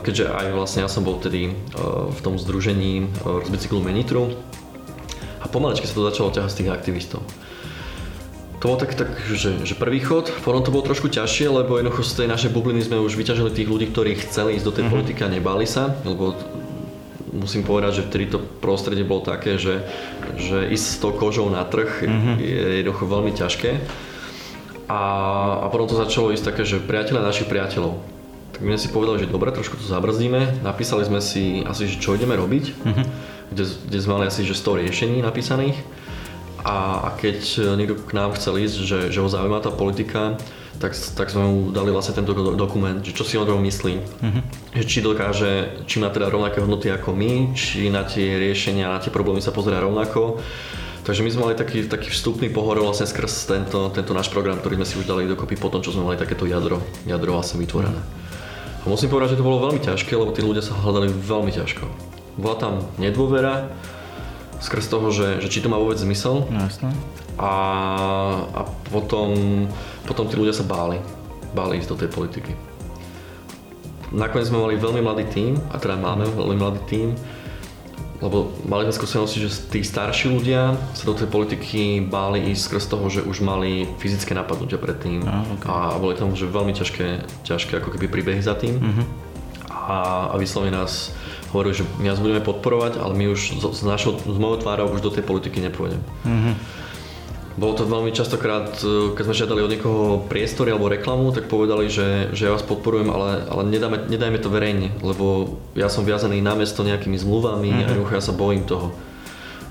keďže 0.01 0.33
aj 0.33 0.47
vlastne 0.57 0.81
ja 0.81 0.89
som 0.89 1.05
bol 1.05 1.21
vtedy 1.21 1.51
e, 1.51 1.53
v 2.09 2.21
tom 2.25 2.41
združení 2.41 3.11
z 3.21 3.49
bicyklu 3.53 3.85
Menitru 3.85 4.33
a 5.41 5.47
pomalečky 5.49 5.89
sa 5.89 5.95
to 5.97 6.09
začalo 6.09 6.33
ťahať 6.33 6.51
z 6.53 6.59
tých 6.63 6.73
aktivistov. 6.73 7.21
To 8.65 8.73
bol 8.73 8.81
tak, 8.81 8.97
tak 8.97 9.13
že, 9.29 9.69
že 9.69 9.77
prvý 9.77 10.01
chod, 10.01 10.33
potom 10.41 10.65
to 10.65 10.73
bolo 10.73 10.83
trošku 10.83 11.13
ťažšie, 11.13 11.53
lebo 11.53 11.77
jednoducho 11.77 12.03
z 12.09 12.25
tej 12.25 12.29
našej 12.33 12.51
bubliny 12.57 12.81
sme 12.81 12.97
už 13.05 13.13
vyťažili 13.13 13.53
tých 13.53 13.69
ľudí, 13.69 13.93
ktorí 13.93 14.17
chceli 14.17 14.57
ísť 14.57 14.65
do 14.65 14.73
tej 14.73 14.85
uh-huh. 14.89 14.95
politiky 14.97 15.21
a 15.23 15.29
nebáli 15.29 15.69
sa, 15.69 15.93
lebo 16.09 16.33
musím 17.37 17.63
povedať, 17.69 18.01
že 18.01 18.07
vtedy 18.09 18.25
to 18.33 18.39
prostredie 18.41 19.05
bolo 19.05 19.21
také, 19.21 19.61
že, 19.61 19.85
že 20.41 20.73
ísť 20.73 20.87
s 20.89 21.01
tou 21.05 21.13
kožou 21.13 21.53
na 21.53 21.63
trh 21.69 22.03
mm-hmm. 22.03 22.35
je 22.41 22.67
jednoducho 22.81 23.05
veľmi 23.05 23.33
ťažké. 23.37 23.71
A, 24.89 25.01
a 25.61 25.67
potom 25.69 25.91
to 25.91 26.01
začalo 26.01 26.33
ísť 26.33 26.45
také, 26.55 26.63
že 26.65 26.81
priateľe 26.81 27.21
našich 27.21 27.51
priateľov. 27.51 28.01
Tak 28.57 28.65
my 28.65 28.73
sme 28.75 28.81
si 28.81 28.89
povedali, 28.89 29.21
že 29.21 29.29
dobre, 29.29 29.53
trošku 29.53 29.77
to 29.77 29.85
zabrzdíme. 29.85 30.65
Napísali 30.65 31.05
sme 31.05 31.21
si 31.21 31.61
asi, 31.67 31.91
že 31.91 32.01
čo 32.01 32.17
ideme 32.17 32.39
robiť, 32.39 32.65
mm-hmm. 32.73 33.07
Kde, 33.53 33.65
kde 33.69 33.99
sme 34.03 34.21
mali 34.21 34.27
asi, 34.31 34.43
že 34.43 34.59
100 34.59 34.83
riešení 34.87 35.19
napísaných. 35.23 35.79
A, 36.67 37.07
a 37.07 37.09
keď 37.15 37.39
niekto 37.79 37.95
k 37.95 38.13
nám 38.17 38.35
chcel 38.35 38.59
ísť, 38.59 38.77
že, 38.83 38.99
že 39.15 39.19
ho 39.23 39.31
zaujíma 39.31 39.63
tá 39.63 39.71
politika, 39.71 40.35
tak, 40.77 40.93
tak 40.93 41.33
sme 41.33 41.45
mu 41.45 41.57
dali 41.73 41.89
vlastne 41.89 42.17
tento 42.17 42.37
dokument, 42.53 43.01
že 43.01 43.17
čo 43.17 43.25
si 43.25 43.41
o 43.41 43.49
tom 43.49 43.65
myslí, 43.65 43.95
uh-huh. 43.97 44.43
že 44.77 44.85
či 44.85 44.99
dokáže, 45.01 45.83
či 45.89 45.97
má 45.99 46.13
teda 46.13 46.29
rovnaké 46.29 46.61
hodnoty 46.61 46.93
ako 46.93 47.17
my, 47.17 47.57
či 47.57 47.89
na 47.89 48.05
tie 48.05 48.37
riešenia, 48.37 48.93
na 48.93 49.01
tie 49.01 49.09
problémy 49.09 49.41
sa 49.41 49.57
pozerá 49.57 49.81
rovnako. 49.81 50.41
Takže 51.07 51.23
my 51.23 51.31
sme 51.31 51.43
mali 51.49 51.55
taký, 51.55 51.87
taký 51.87 52.11
vstupný 52.11 52.51
pohor 52.51 52.83
vlastne 52.83 53.07
skrz 53.07 53.47
tento, 53.47 53.95
tento 53.95 54.11
náš 54.11 54.27
program, 54.27 54.59
ktorý 54.59 54.83
sme 54.83 54.87
si 54.91 54.99
už 54.99 55.07
dali 55.07 55.31
dokopy 55.31 55.55
po 55.55 55.71
tom, 55.71 55.79
čo 55.79 55.95
sme 55.95 56.03
mali 56.03 56.19
takéto 56.19 56.51
jadro, 56.51 56.83
jadro 57.07 57.39
vlastne 57.39 57.63
vytvorené. 57.63 58.03
A 58.83 58.91
musím 58.91 59.15
povedať, 59.15 59.39
že 59.39 59.39
to 59.39 59.47
bolo 59.47 59.71
veľmi 59.71 59.79
ťažké, 59.83 60.19
lebo 60.19 60.35
tí 60.35 60.43
ľudia 60.43 60.67
sa 60.67 60.75
hľadali 60.75 61.15
veľmi 61.15 61.55
ťažko. 61.55 62.16
Bola 62.37 62.57
tam 62.61 62.85
nedôvera, 63.01 63.73
skrz 64.61 64.89
toho, 64.89 65.09
že, 65.13 65.41
že 65.41 65.49
či 65.49 65.61
to 65.61 65.69
má 65.69 65.77
vôbec 65.77 65.97
zmysel. 66.01 66.49
No, 66.49 66.61
jasné. 66.65 66.93
A, 67.37 67.53
a 68.57 68.61
potom, 68.89 69.33
potom 70.09 70.25
tí 70.29 70.37
ľudia 70.41 70.57
sa 70.57 70.65
báli. 70.65 71.01
Báli 71.53 71.81
ísť 71.81 71.89
do 71.93 72.01
tej 72.01 72.11
politiky. 72.13 72.53
Nakoniec 74.13 74.49
sme 74.49 74.63
mali 74.63 74.81
veľmi 74.81 75.03
mladý 75.03 75.25
tím, 75.29 75.53
a 75.73 75.77
teda 75.77 75.99
máme 75.99 76.25
veľmi 76.31 76.57
mladý 76.57 76.81
tím, 76.89 77.09
lebo 78.25 78.49
mali 78.65 78.89
sme 78.89 78.97
skúsenosti, 78.97 79.45
že 79.45 79.53
tí 79.69 79.85
starší 79.85 80.33
ľudia 80.33 80.73
sa 80.97 81.05
do 81.05 81.13
tej 81.13 81.29
politiky 81.29 82.01
báli 82.01 82.49
ísť 82.49 82.63
skrz 82.73 82.85
toho, 82.89 83.07
že 83.13 83.21
už 83.21 83.45
mali 83.45 83.85
fyzické 84.01 84.33
napadnutia 84.33 84.81
predtým 84.81 85.21
a, 85.29 85.45
okay. 85.45 85.69
a 85.69 85.75
boli 86.01 86.17
tam 86.17 86.33
že 86.33 86.49
veľmi 86.49 86.73
ťažké, 86.73 87.29
ťažké 87.45 87.77
ako 87.77 87.93
keby 87.93 88.09
príbehy 88.09 88.41
za 88.41 88.57
tým. 88.57 88.81
Mm-hmm. 88.81 89.07
A, 89.69 89.97
a 90.33 90.35
vyslovene 90.41 90.73
nás 90.73 91.13
hovorili, 91.57 91.81
že 91.81 91.89
my 91.97 92.13
nás 92.13 92.21
budeme 92.21 92.45
podporovať, 92.45 93.01
ale 93.01 93.17
my 93.17 93.33
už 93.33 93.57
z, 93.57 93.83
našou, 93.89 94.21
z 94.21 94.37
mojou 94.37 94.61
tvárou 94.61 94.93
už 94.93 95.01
do 95.01 95.09
tej 95.09 95.25
politiky 95.25 95.65
nepôjdem. 95.65 96.05
Mm-hmm. 96.29 96.55
Bolo 97.57 97.73
to 97.73 97.89
veľmi 97.89 98.13
častokrát, 98.13 98.77
e, 98.85 99.17
keď 99.17 99.23
sme 99.25 99.41
žiadali 99.41 99.61
od 99.65 99.73
niekoho 99.73 100.05
priestory 100.29 100.77
alebo 100.77 100.93
reklamu, 100.93 101.33
tak 101.33 101.49
povedali, 101.49 101.89
že, 101.89 102.29
že 102.37 102.45
ja 102.45 102.53
vás 102.53 102.61
podporujem, 102.61 103.09
ale, 103.09 103.49
ale 103.49 103.65
nedáme, 103.65 104.05
nedajme 104.13 104.37
to 104.37 104.53
verejne, 104.53 104.93
lebo 105.01 105.57
ja 105.73 105.89
som 105.89 106.05
viazaný 106.05 106.45
na 106.45 106.53
mesto 106.53 106.85
nejakými 106.85 107.17
zmluvami 107.17 107.73
mm-hmm. 107.73 107.81
a 107.81 107.85
jednoducho 107.89 108.13
ja 108.13 108.23
sa 108.23 108.37
bojím 108.37 108.69
toho. 108.69 108.93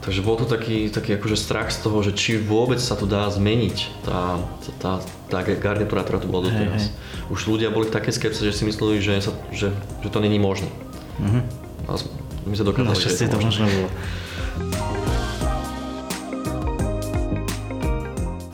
Takže 0.02 0.22
bol 0.22 0.38
to 0.38 0.46
taký, 0.46 0.90
taký 0.90 1.18
akože 1.18 1.38
strach 1.38 1.74
z 1.74 1.82
toho, 1.82 1.98
že 2.06 2.14
či 2.14 2.38
vôbec 2.38 2.78
sa 2.78 2.94
to 2.94 3.10
dá 3.10 3.26
zmeniť, 3.30 3.78
tá, 4.06 4.38
tá, 4.82 5.02
tá 5.30 5.42
garnitúra, 5.42 6.06
ktorá 6.06 6.22
tu 6.22 6.30
bola 6.30 6.50
doteraz. 6.50 6.90
Hey, 6.90 6.94
hey. 6.94 7.34
Už 7.34 7.50
ľudia 7.50 7.74
boli 7.74 7.90
také 7.90 8.14
skepse, 8.14 8.46
že 8.46 8.54
si 8.54 8.70
mysleli, 8.70 9.02
že, 9.02 9.18
sa, 9.18 9.34
že, 9.50 9.74
že 10.06 10.10
to 10.14 10.22
není 10.22 10.38
možné. 10.38 10.70
Mm-hmm. 11.18 11.65
A 11.86 11.98
my 12.46 12.56
sa 12.58 12.64
dokázali. 12.66 12.94
Našťastie 12.94 13.28
to 13.30 13.38
možno 13.42 13.66
bolo. 13.70 13.90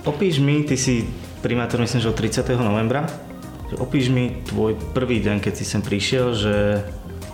Opíš 0.02 0.41
mi, 0.41 0.65
ty 0.65 0.76
si 0.76 1.06
primátor 1.46 1.82
myslím, 1.82 2.02
že 2.02 2.10
od 2.10 2.17
30. 2.17 2.58
novembra. 2.58 3.06
Opíš 3.78 4.12
mi 4.12 4.44
tvoj 4.44 4.76
prvý 4.91 5.24
deň, 5.24 5.39
keď 5.39 5.54
si 5.56 5.63
sem 5.63 5.80
prišiel, 5.80 6.36
že 6.36 6.56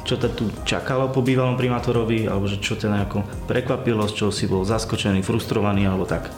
čo 0.08 0.16
ťa 0.16 0.30
tu 0.38 0.48
čakalo 0.64 1.12
po 1.12 1.20
bývalom 1.20 1.60
primátorovi, 1.60 2.30
alebo 2.32 2.48
že 2.48 2.64
čo 2.64 2.80
ťa 2.80 2.88
nejako 2.88 3.28
prekvapilo, 3.50 4.08
z 4.08 4.14
čoho 4.24 4.32
si 4.32 4.48
bol 4.48 4.64
zaskočený, 4.64 5.20
frustrovaný, 5.26 5.84
alebo 5.90 6.08
tak? 6.08 6.32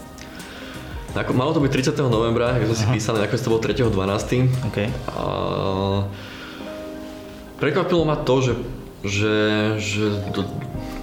Ako, 1.13 1.33
malo 1.33 1.53
to 1.53 1.61
byť 1.61 1.93
30. 1.93 2.05
novembra, 2.05 2.53
ako 2.57 2.73
sme 2.73 2.77
si 2.77 2.85
písali, 2.97 3.17
nakoniec 3.21 3.41
to 3.41 3.51
bolo 3.51 3.61
3.12. 3.61 4.69
Okay. 4.73 4.87
A, 5.13 5.25
prekvapilo 7.61 8.05
ma 8.05 8.17
to, 8.17 8.35
že 8.41 8.53
že, 9.03 9.37
že 9.79 10.05
do, 10.35 10.43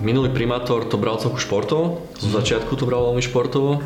minulý 0.05 0.29
primátor 0.33 0.85
to 0.85 1.01
bral 1.01 1.17
celku 1.17 1.41
športovo, 1.41 2.05
zo 2.21 2.29
začiatku 2.29 2.77
to 2.77 2.85
bral 2.85 3.13
veľmi 3.13 3.25
športovo 3.25 3.81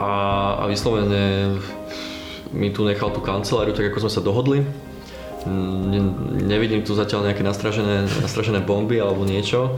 a, 0.00 0.12
a 0.60 0.64
vyslovene 0.66 1.56
mi 2.54 2.70
tu 2.70 2.86
nechal 2.86 3.10
tú 3.10 3.20
kanceláriu 3.20 3.74
tak 3.74 3.90
ako 3.90 4.06
sme 4.06 4.12
sa 4.12 4.22
dohodli. 4.24 4.64
Ne, 5.44 6.00
nevidím 6.40 6.80
tu 6.86 6.96
zatiaľ 6.96 7.28
nejaké 7.28 7.44
nastražené, 7.44 8.08
nastražené 8.24 8.64
bomby 8.64 8.96
alebo 8.96 9.28
niečo. 9.28 9.76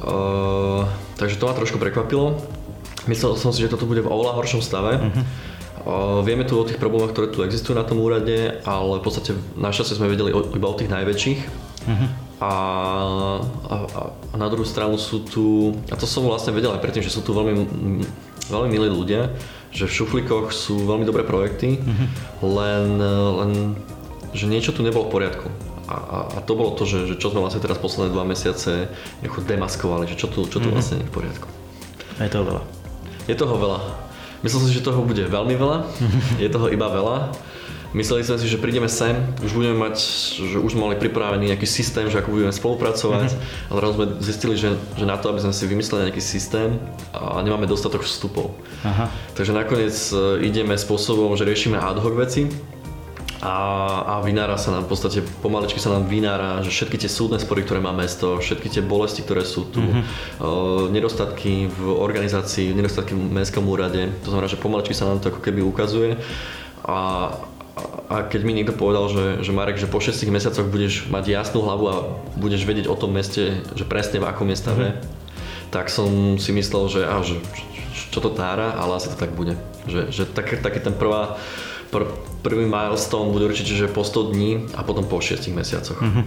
Uh, 0.00 0.88
takže 1.20 1.36
to 1.36 1.48
ma 1.48 1.52
trošku 1.52 1.76
prekvapilo. 1.76 2.40
Myslel 3.04 3.36
som 3.36 3.52
si, 3.52 3.64
že 3.64 3.72
toto 3.72 3.88
bude 3.88 4.04
v 4.04 4.08
oveľa 4.08 4.36
horšom 4.40 4.60
stave. 4.64 5.00
Uh-huh. 5.00 5.24
Uh, 5.84 6.20
vieme 6.24 6.44
tu 6.44 6.56
o 6.56 6.64
tých 6.64 6.80
problémoch, 6.80 7.12
ktoré 7.12 7.28
tu 7.32 7.40
existujú 7.44 7.76
na 7.76 7.84
tom 7.84 8.00
úrade, 8.00 8.60
ale 8.64 9.00
v 9.00 9.04
podstate 9.04 9.36
našťastie 9.56 9.96
sme 9.96 10.12
vedeli 10.12 10.32
o, 10.32 10.44
iba 10.56 10.68
o 10.68 10.76
tých 10.76 10.92
najväčších. 10.92 11.40
Uh-huh. 11.88 12.08
A, 12.38 12.52
a, 13.66 13.74
a 14.30 14.34
na 14.38 14.46
druhú 14.46 14.62
stranu 14.62 14.94
sú 14.94 15.26
tu, 15.26 15.74
a 15.90 15.98
to 15.98 16.06
som 16.06 16.22
vlastne 16.22 16.54
vedel 16.54 16.70
aj 16.70 16.78
predtým, 16.78 17.02
že 17.02 17.10
sú 17.10 17.26
tu 17.26 17.34
veľmi, 17.34 17.66
veľmi 18.46 18.68
milí 18.70 18.86
ľudia, 18.86 19.34
že 19.74 19.90
v 19.90 19.96
šuflíkoch 19.98 20.54
sú 20.54 20.86
veľmi 20.86 21.02
dobré 21.02 21.26
projekty, 21.26 21.82
mm-hmm. 21.82 22.08
len, 22.46 22.86
len 23.42 23.50
že 24.30 24.46
niečo 24.46 24.70
tu 24.70 24.86
nebolo 24.86 25.10
v 25.10 25.18
poriadku. 25.18 25.50
A, 25.88 25.96
a, 25.96 26.18
a 26.36 26.38
to 26.44 26.52
bolo 26.54 26.78
to, 26.78 26.86
že, 26.86 27.10
že 27.10 27.14
čo 27.18 27.34
sme 27.34 27.42
vlastne 27.42 27.64
teraz 27.64 27.80
posledné 27.80 28.12
dva 28.12 28.22
mesiace 28.22 28.92
demaskovali, 29.24 30.06
že 30.06 30.20
čo 30.20 30.30
tu, 30.30 30.46
čo 30.46 30.62
tu 30.62 30.68
mm-hmm. 30.68 30.74
vlastne 30.78 31.02
nie 31.02 31.06
je 31.08 31.10
v 31.10 31.16
poriadku. 31.18 31.48
Je 32.22 32.30
toho 32.30 32.44
veľa. 32.46 32.62
Je 33.26 33.34
toho 33.34 33.54
veľa. 33.58 33.80
Myslel 34.46 34.58
som 34.62 34.68
si, 34.70 34.78
že 34.78 34.86
toho 34.86 35.02
bude 35.02 35.26
veľmi 35.26 35.58
veľa, 35.58 35.78
je 36.42 36.48
toho 36.52 36.70
iba 36.70 36.86
veľa 36.86 37.34
Mysleli 37.96 38.20
sme 38.20 38.36
si, 38.36 38.44
že 38.44 38.60
prídeme 38.60 38.84
sem, 38.84 39.16
už 39.40 39.56
budeme 39.56 39.80
mať, 39.80 39.96
že 40.36 40.58
už 40.60 40.76
mali 40.76 41.00
pripravený 41.00 41.56
nejaký 41.56 41.64
systém, 41.64 42.12
že 42.12 42.20
ako 42.20 42.36
budeme 42.36 42.52
spolupracovať, 42.52 43.32
mm-hmm. 43.32 43.70
ale 43.72 43.78
raz 43.80 43.92
sme 43.96 44.06
zistili, 44.20 44.54
že, 44.60 44.76
že 45.00 45.08
na 45.08 45.16
to, 45.16 45.32
aby 45.32 45.40
sme 45.40 45.56
si 45.56 45.64
vymysleli 45.64 46.12
nejaký 46.12 46.20
systém 46.20 46.76
a 47.16 47.40
nemáme 47.40 47.64
dostatok 47.64 48.04
vstupov. 48.04 48.52
Aha. 48.84 49.08
Takže 49.32 49.56
nakoniec 49.56 49.96
e, 50.12 50.44
ideme 50.44 50.76
spôsobom, 50.76 51.32
že 51.32 51.48
riešime 51.48 51.80
ad 51.80 51.96
hoc 51.96 52.12
veci, 52.12 52.52
a, 53.38 53.54
a 54.02 54.14
vynára 54.18 54.58
sa 54.58 54.74
nám 54.74 54.90
v 54.90 54.90
podstate, 54.90 55.22
pomalečky 55.22 55.78
sa 55.78 55.94
nám 55.94 56.10
vynára, 56.10 56.58
že 56.66 56.74
všetky 56.74 56.98
tie 56.98 57.06
súdne 57.06 57.38
spory, 57.38 57.62
ktoré 57.62 57.78
má 57.78 57.94
mesto, 57.94 58.34
všetky 58.34 58.66
tie 58.66 58.82
bolesti, 58.82 59.22
ktoré 59.22 59.46
sú 59.46 59.70
tu, 59.70 59.78
mm-hmm. 59.78 60.02
uh, 60.42 60.84
nedostatky 60.90 61.70
v 61.70 61.80
organizácii, 61.86 62.74
nedostatky 62.74 63.14
v 63.14 63.30
mestskom 63.30 63.62
úrade, 63.70 64.10
to 64.26 64.34
znamená, 64.34 64.50
že 64.50 64.58
pomalečky 64.58 64.90
sa 64.90 65.06
nám 65.06 65.22
to 65.22 65.30
ako 65.30 65.38
keby 65.38 65.62
ukazuje 65.62 66.18
a, 66.82 67.30
a 68.08 68.24
keď 68.26 68.40
mi 68.44 68.52
niekto 68.56 68.76
povedal, 68.76 69.10
že, 69.10 69.24
že 69.44 69.52
Marek, 69.54 69.80
že 69.80 69.90
po 69.90 70.02
6 70.02 70.14
mesiacoch 70.28 70.66
budeš 70.68 71.08
mať 71.08 71.32
jasnú 71.32 71.64
hlavu 71.64 71.84
a 71.88 71.96
budeš 72.36 72.64
vedieť 72.64 72.86
o 72.90 72.96
tom 72.98 73.14
meste, 73.14 73.62
že 73.74 73.84
presne 73.84 74.22
v 74.22 74.28
akom 74.28 74.48
je 74.50 74.56
stave, 74.58 74.86
mm-hmm. 74.92 75.70
tak 75.74 75.92
som 75.92 76.40
si 76.40 76.50
myslel, 76.54 76.84
že, 76.88 77.02
á, 77.04 77.20
že 77.24 77.38
čo 78.08 78.18
to 78.24 78.30
tára, 78.32 78.74
ale 78.78 78.96
asi 78.96 79.12
to 79.12 79.16
tak 79.18 79.34
bude. 79.34 79.58
Že, 79.88 80.02
že 80.12 80.22
tak, 80.28 80.60
taký 80.60 80.80
ten 80.80 80.94
prvá, 80.96 81.36
pr, 81.90 82.08
prvý 82.44 82.64
milestone 82.64 83.32
bude 83.32 83.48
určite, 83.48 83.74
že 83.76 83.90
po 83.90 84.04
100 84.04 84.32
dní 84.32 84.50
a 84.76 84.84
potom 84.84 85.04
po 85.04 85.20
6 85.20 85.48
mesiacoch. 85.52 85.98
Mm-hmm. 86.00 86.24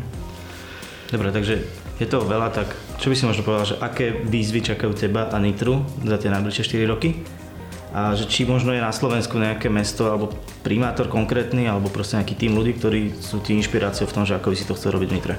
Dobre, 1.12 1.30
takže 1.36 1.68
je 2.00 2.08
to 2.08 2.24
veľa, 2.24 2.50
tak 2.56 2.72
čo 2.98 3.12
by 3.12 3.16
si 3.20 3.28
možno 3.28 3.44
povedal, 3.44 3.76
že 3.76 3.80
aké 3.84 4.16
výzvy 4.26 4.64
čakajú 4.64 4.96
teba 4.96 5.28
a 5.28 5.38
Nitru 5.38 5.84
za 6.02 6.18
tie 6.18 6.32
najbližšie 6.32 6.88
4 6.88 6.88
roky? 6.88 7.20
A 7.92 8.16
že 8.16 8.24
či 8.24 8.48
možno 8.48 8.72
je 8.72 8.80
na 8.80 8.96
Slovensku 8.96 9.36
nejaké 9.36 9.68
mesto 9.68 10.08
alebo 10.08 10.32
primátor 10.64 11.12
konkrétny 11.12 11.68
alebo 11.68 11.92
proste 11.92 12.16
nejaký 12.16 12.36
tým 12.40 12.56
ľudí, 12.56 12.80
ktorí 12.80 13.20
sú 13.20 13.44
tí 13.44 13.52
inšpiráciou 13.60 14.08
v 14.08 14.16
tom, 14.16 14.24
že 14.24 14.40
ako 14.40 14.48
by 14.52 14.56
si 14.56 14.66
to 14.68 14.76
chcel 14.80 14.96
robiť 14.96 15.10
v 15.12 15.16
Nitre. 15.20 15.36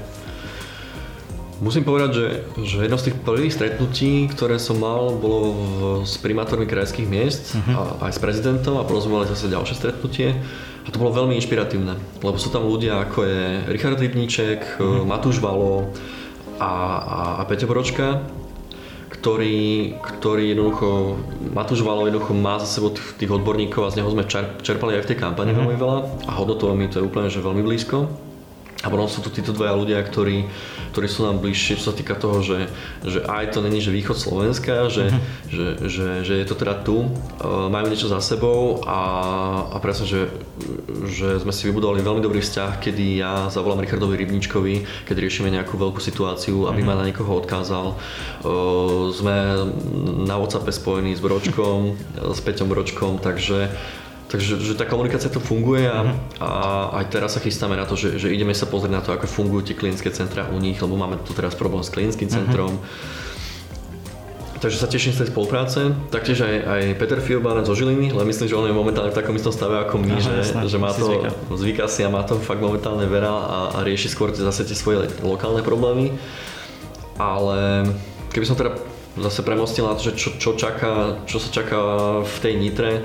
Musím 1.62 1.86
povedať, 1.86 2.10
že, 2.10 2.26
že 2.66 2.76
jedno 2.84 2.98
z 2.98 3.06
tých 3.08 3.16
prvých 3.22 3.54
stretnutí, 3.54 4.26
ktoré 4.34 4.58
som 4.58 4.82
mal, 4.82 5.14
bolo 5.14 5.38
v, 5.54 5.62
s 6.02 6.18
primátormi 6.18 6.66
krajských 6.66 7.06
miest 7.06 7.54
uh-huh. 7.54 8.02
a 8.02 8.10
aj 8.10 8.18
s 8.18 8.20
prezidentom 8.20 8.82
a 8.82 8.84
porozumeli 8.84 9.30
zase 9.30 9.46
ďalšie 9.46 9.78
stretnutie. 9.78 10.34
A 10.82 10.90
to 10.90 10.98
bolo 10.98 11.14
veľmi 11.14 11.38
inšpiratívne, 11.38 11.94
lebo 12.18 12.34
sú 12.34 12.50
tam 12.50 12.66
ľudia 12.66 13.06
ako 13.06 13.22
je 13.22 13.42
Richard 13.70 13.94
Rybníček, 13.94 14.82
uh-huh. 14.82 15.06
Matúš 15.06 15.38
Valo 15.38 15.94
a, 16.58 16.72
a, 16.98 17.20
a 17.38 17.42
Peťo 17.46 17.70
Bročka, 17.70 18.26
ktorý, 19.22 19.94
ktorý 20.02 20.50
jednoducho, 20.50 21.14
Matúš 21.54 21.86
Valo 21.86 22.10
jednoducho 22.10 22.34
má 22.34 22.58
za 22.58 22.66
sebou 22.66 22.90
tých, 22.90 23.22
tých 23.22 23.30
odborníkov 23.30 23.86
a 23.86 23.92
z 23.94 24.02
neho 24.02 24.10
sme 24.10 24.26
čerpali 24.66 24.98
aj 24.98 25.06
v 25.06 25.10
tej 25.14 25.18
kampani 25.22 25.54
mm-hmm. 25.54 25.62
veľmi 25.62 25.76
veľa 25.78 25.98
a 26.26 26.30
hodnotovo 26.34 26.74
mi 26.74 26.90
to 26.90 26.98
je 26.98 27.06
úplne 27.06 27.30
že 27.30 27.38
veľmi 27.38 27.62
blízko. 27.62 28.10
A 28.82 28.90
potom 28.90 29.06
sú 29.06 29.22
tu 29.22 29.30
títo 29.30 29.54
dvaja 29.54 29.78
ľudia, 29.78 30.02
ktorí, 30.02 30.50
ktorí 30.90 31.06
sú 31.06 31.22
nám 31.22 31.38
bližšie, 31.38 31.78
čo 31.78 31.90
sa 31.90 31.94
týka 31.94 32.18
toho, 32.18 32.42
že, 32.42 32.66
že 33.06 33.22
aj 33.22 33.54
to 33.54 33.62
není, 33.62 33.78
že 33.78 33.94
východ 33.94 34.18
Slovenska, 34.18 34.90
že, 34.90 35.06
mm-hmm. 35.06 35.22
že, 35.54 35.66
že, 35.86 36.06
že 36.26 36.34
je 36.42 36.46
to 36.50 36.58
teda 36.58 36.82
tu, 36.82 37.06
uh, 37.06 37.70
majú 37.70 37.86
niečo 37.86 38.10
za 38.10 38.18
sebou 38.18 38.82
a, 38.82 39.00
a 39.70 39.76
presne, 39.78 40.10
že, 40.10 40.20
že 41.06 41.38
sme 41.38 41.54
si 41.54 41.70
vybudovali 41.70 42.02
veľmi 42.02 42.22
dobrý 42.26 42.42
vzťah, 42.42 42.82
kedy 42.82 43.22
ja 43.22 43.46
zavolám 43.54 43.86
Richardovi 43.86 44.18
Rybničkovi, 44.18 45.06
keď 45.06 45.16
riešime 45.16 45.54
nejakú 45.54 45.78
veľkú 45.78 46.02
situáciu, 46.02 46.66
aby 46.66 46.82
mm-hmm. 46.82 46.90
ma 46.90 46.98
na 46.98 47.06
niekoho 47.06 47.38
odkázal. 47.38 47.94
Uh, 48.42 49.14
sme 49.14 49.62
na 50.26 50.34
WhatsAppe 50.42 50.74
spojení 50.74 51.14
s 51.14 51.22
Bročkom, 51.22 51.94
s 52.18 52.40
Peťom 52.42 52.66
Bročkom, 52.66 53.22
takže 53.22 53.70
Takže 54.32 54.64
že 54.64 54.72
tá 54.80 54.88
komunikácia 54.88 55.28
tu 55.28 55.44
funguje 55.44 55.84
a, 55.84 56.08
uh-huh. 56.08 56.16
a 56.40 56.48
aj 57.04 57.12
teraz 57.12 57.36
sa 57.36 57.40
chystáme 57.44 57.76
na 57.76 57.84
to, 57.84 58.00
že, 58.00 58.16
že 58.16 58.32
ideme 58.32 58.56
sa 58.56 58.64
pozrieť 58.64 58.92
na 58.96 59.04
to, 59.04 59.12
ako 59.12 59.28
fungujú 59.28 59.68
tie 59.68 59.76
klinické 59.76 60.08
centra 60.08 60.48
u 60.48 60.56
nich, 60.56 60.80
lebo 60.80 60.96
máme 60.96 61.20
tu 61.20 61.36
teraz 61.36 61.52
problém 61.52 61.84
s 61.84 61.92
klinickým 61.92 62.32
mhm. 62.32 62.34
centrom. 62.40 62.80
Uh-huh. 62.80 63.30
Takže 64.62 64.78
sa 64.78 64.86
teším 64.86 65.10
z 65.10 65.26
tej 65.26 65.28
spolupráce. 65.34 65.90
Taktiež 66.14 66.46
aj, 66.46 66.54
aj 66.62 66.82
Peter 66.94 67.18
Fiobánec 67.18 67.66
zo 67.66 67.74
Žiliny, 67.74 68.14
ale 68.14 68.22
myslím, 68.30 68.46
že 68.46 68.54
on 68.54 68.70
je 68.70 68.70
momentálne 68.70 69.10
v 69.10 69.18
takom 69.18 69.34
istom 69.34 69.50
stave 69.50 69.74
ako 69.82 69.98
my, 69.98 70.14
Aha, 70.14 70.22
že, 70.22 70.32
jasná, 70.38 70.60
že 70.70 70.78
má 70.78 70.94
to, 70.94 71.02
zvyka. 71.10 71.30
zvyka 71.50 71.84
si 71.90 72.06
a 72.06 72.08
má 72.08 72.22
to 72.22 72.38
fakt 72.38 72.62
momentálne 72.62 73.02
vera 73.10 73.26
a, 73.26 73.58
a 73.74 73.78
rieši 73.82 74.06
skôr 74.06 74.30
zase 74.30 74.62
tie 74.62 74.78
svoje 74.78 75.10
lokálne 75.18 75.66
problémy. 75.66 76.14
Ale 77.18 77.90
keby 78.30 78.46
som 78.46 78.54
teda 78.54 78.78
zase 79.18 79.42
premostil 79.42 79.82
na 79.82 79.98
to, 79.98 80.08
že 80.08 80.12
čo, 80.14 80.30
čo, 80.38 80.54
čaká, 80.54 81.20
čo 81.26 81.42
sa 81.42 81.50
čaká 81.50 81.78
v 82.22 82.36
tej 82.38 82.54
Nitre, 82.54 83.02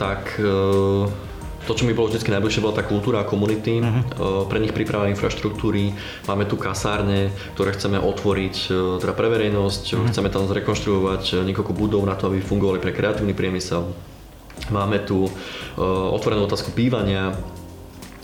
tak 0.00 0.40
e, 0.40 0.48
to, 1.68 1.72
čo 1.76 1.84
mi 1.84 1.92
bolo 1.92 2.08
vždy 2.08 2.32
najbližšie, 2.32 2.64
bola 2.64 2.80
tá 2.80 2.84
kultúra 2.88 3.20
a 3.20 3.28
komunity. 3.28 3.84
Uh-huh. 3.84 4.48
Pre 4.48 4.56
nich 4.56 4.72
pripravené 4.72 5.12
infraštruktúry, 5.12 5.92
máme 6.24 6.48
tu 6.48 6.56
kasárne, 6.56 7.28
ktoré 7.52 7.76
chceme 7.76 8.00
otvoriť 8.00 8.56
e, 8.72 8.96
teda 9.04 9.12
pre 9.12 9.28
verejnosť, 9.28 9.82
uh-huh. 9.92 10.08
chceme 10.08 10.32
tam 10.32 10.48
zrekonštruovať 10.48 11.44
niekoľko 11.44 11.72
budov 11.76 12.02
na 12.08 12.16
to, 12.16 12.32
aby 12.32 12.40
fungovali 12.40 12.80
pre 12.80 12.96
kreatívny 12.96 13.36
priemysel. 13.36 13.92
Máme 14.72 15.00
tu 15.02 15.24
otvorenú 15.80 16.44
otázku 16.44 16.76
bývania, 16.76 17.32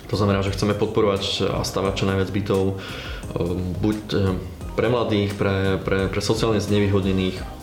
to 0.07 0.15
znamená, 0.21 0.45
že 0.45 0.53
chceme 0.53 0.77
podporovať 0.77 1.49
a 1.49 1.65
stavať 1.65 1.93
čo 1.97 2.05
najviac 2.07 2.29
bytov, 2.29 2.79
buď 3.81 3.99
pre 4.77 4.87
mladých, 4.93 5.33
pre, 5.35 5.81
pre, 5.81 6.13
pre 6.13 6.21
sociálne 6.21 6.61
znevýhodnených, 6.61 7.56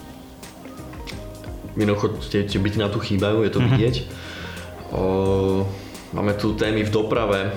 Jednoducho 1.73 2.21
tie, 2.29 2.45
tie 2.45 2.59
byty 2.61 2.77
na 2.77 2.89
tu 2.89 3.01
chýbajú, 3.01 3.41
je 3.43 3.51
to 3.51 3.59
mm-hmm. 3.59 4.21
O, 4.93 5.65
máme 6.13 6.37
tu 6.37 6.53
témy 6.53 6.85
v 6.85 6.93
doprave. 6.93 7.49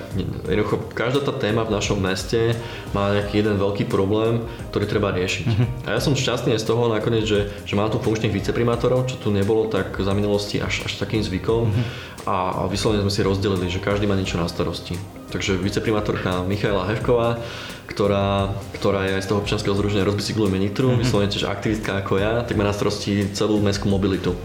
Jednoducho 0.49 0.89
každá 0.89 1.21
tá 1.21 1.33
téma 1.37 1.61
v 1.61 1.77
našom 1.77 2.01
meste 2.01 2.57
má 2.97 3.13
nejaký 3.13 3.45
jeden 3.45 3.61
veľký 3.61 3.85
problém, 3.85 4.41
ktorý 4.73 4.85
treba 4.89 5.13
riešiť. 5.13 5.45
Mm-hmm. 5.45 5.67
A 5.85 5.87
ja 5.93 5.99
som 6.01 6.17
šťastný 6.17 6.57
z 6.57 6.65
toho 6.65 6.89
nakoniec, 6.89 7.29
že, 7.29 7.53
že 7.61 7.73
mám 7.77 7.93
tu 7.93 8.01
funkčných 8.01 8.33
viceprimátorov, 8.33 9.05
čo 9.05 9.21
tu 9.21 9.29
nebolo 9.29 9.69
tak 9.69 9.93
za 10.01 10.17
minulosti 10.17 10.57
až, 10.57 10.89
až 10.89 10.97
takým 10.97 11.21
zvykom. 11.21 11.69
Mm-hmm. 11.69 11.85
A, 12.25 12.35
a 12.57 12.61
vyslovene 12.65 13.05
sme 13.05 13.13
si 13.13 13.21
rozdelili, 13.21 13.69
že 13.69 13.77
každý 13.77 14.09
má 14.09 14.17
niečo 14.17 14.41
na 14.41 14.49
starosti. 14.49 14.97
Takže 15.27 15.59
viceprimátorka 15.59 16.47
Michaela 16.47 16.87
Hevková 16.87 17.43
ktorá, 17.87 18.51
ktorá 18.77 19.07
je 19.07 19.17
aj 19.17 19.23
z 19.23 19.27
toho 19.31 19.39
občianského 19.41 19.73
združenia 19.73 20.05
Rozbicyklujeme 20.05 20.59
Nitru, 20.59 20.91
mm-hmm. 20.91 21.01
vyslovene 21.01 21.31
tiež 21.31 21.47
aktivistka 21.47 21.97
ako 22.03 22.19
ja, 22.19 22.43
tak 22.43 22.59
má 22.59 22.67
na 22.67 22.75
starosti 22.75 23.31
celú 23.31 23.63
mestskú 23.63 23.87
mobilitu. 23.87 24.35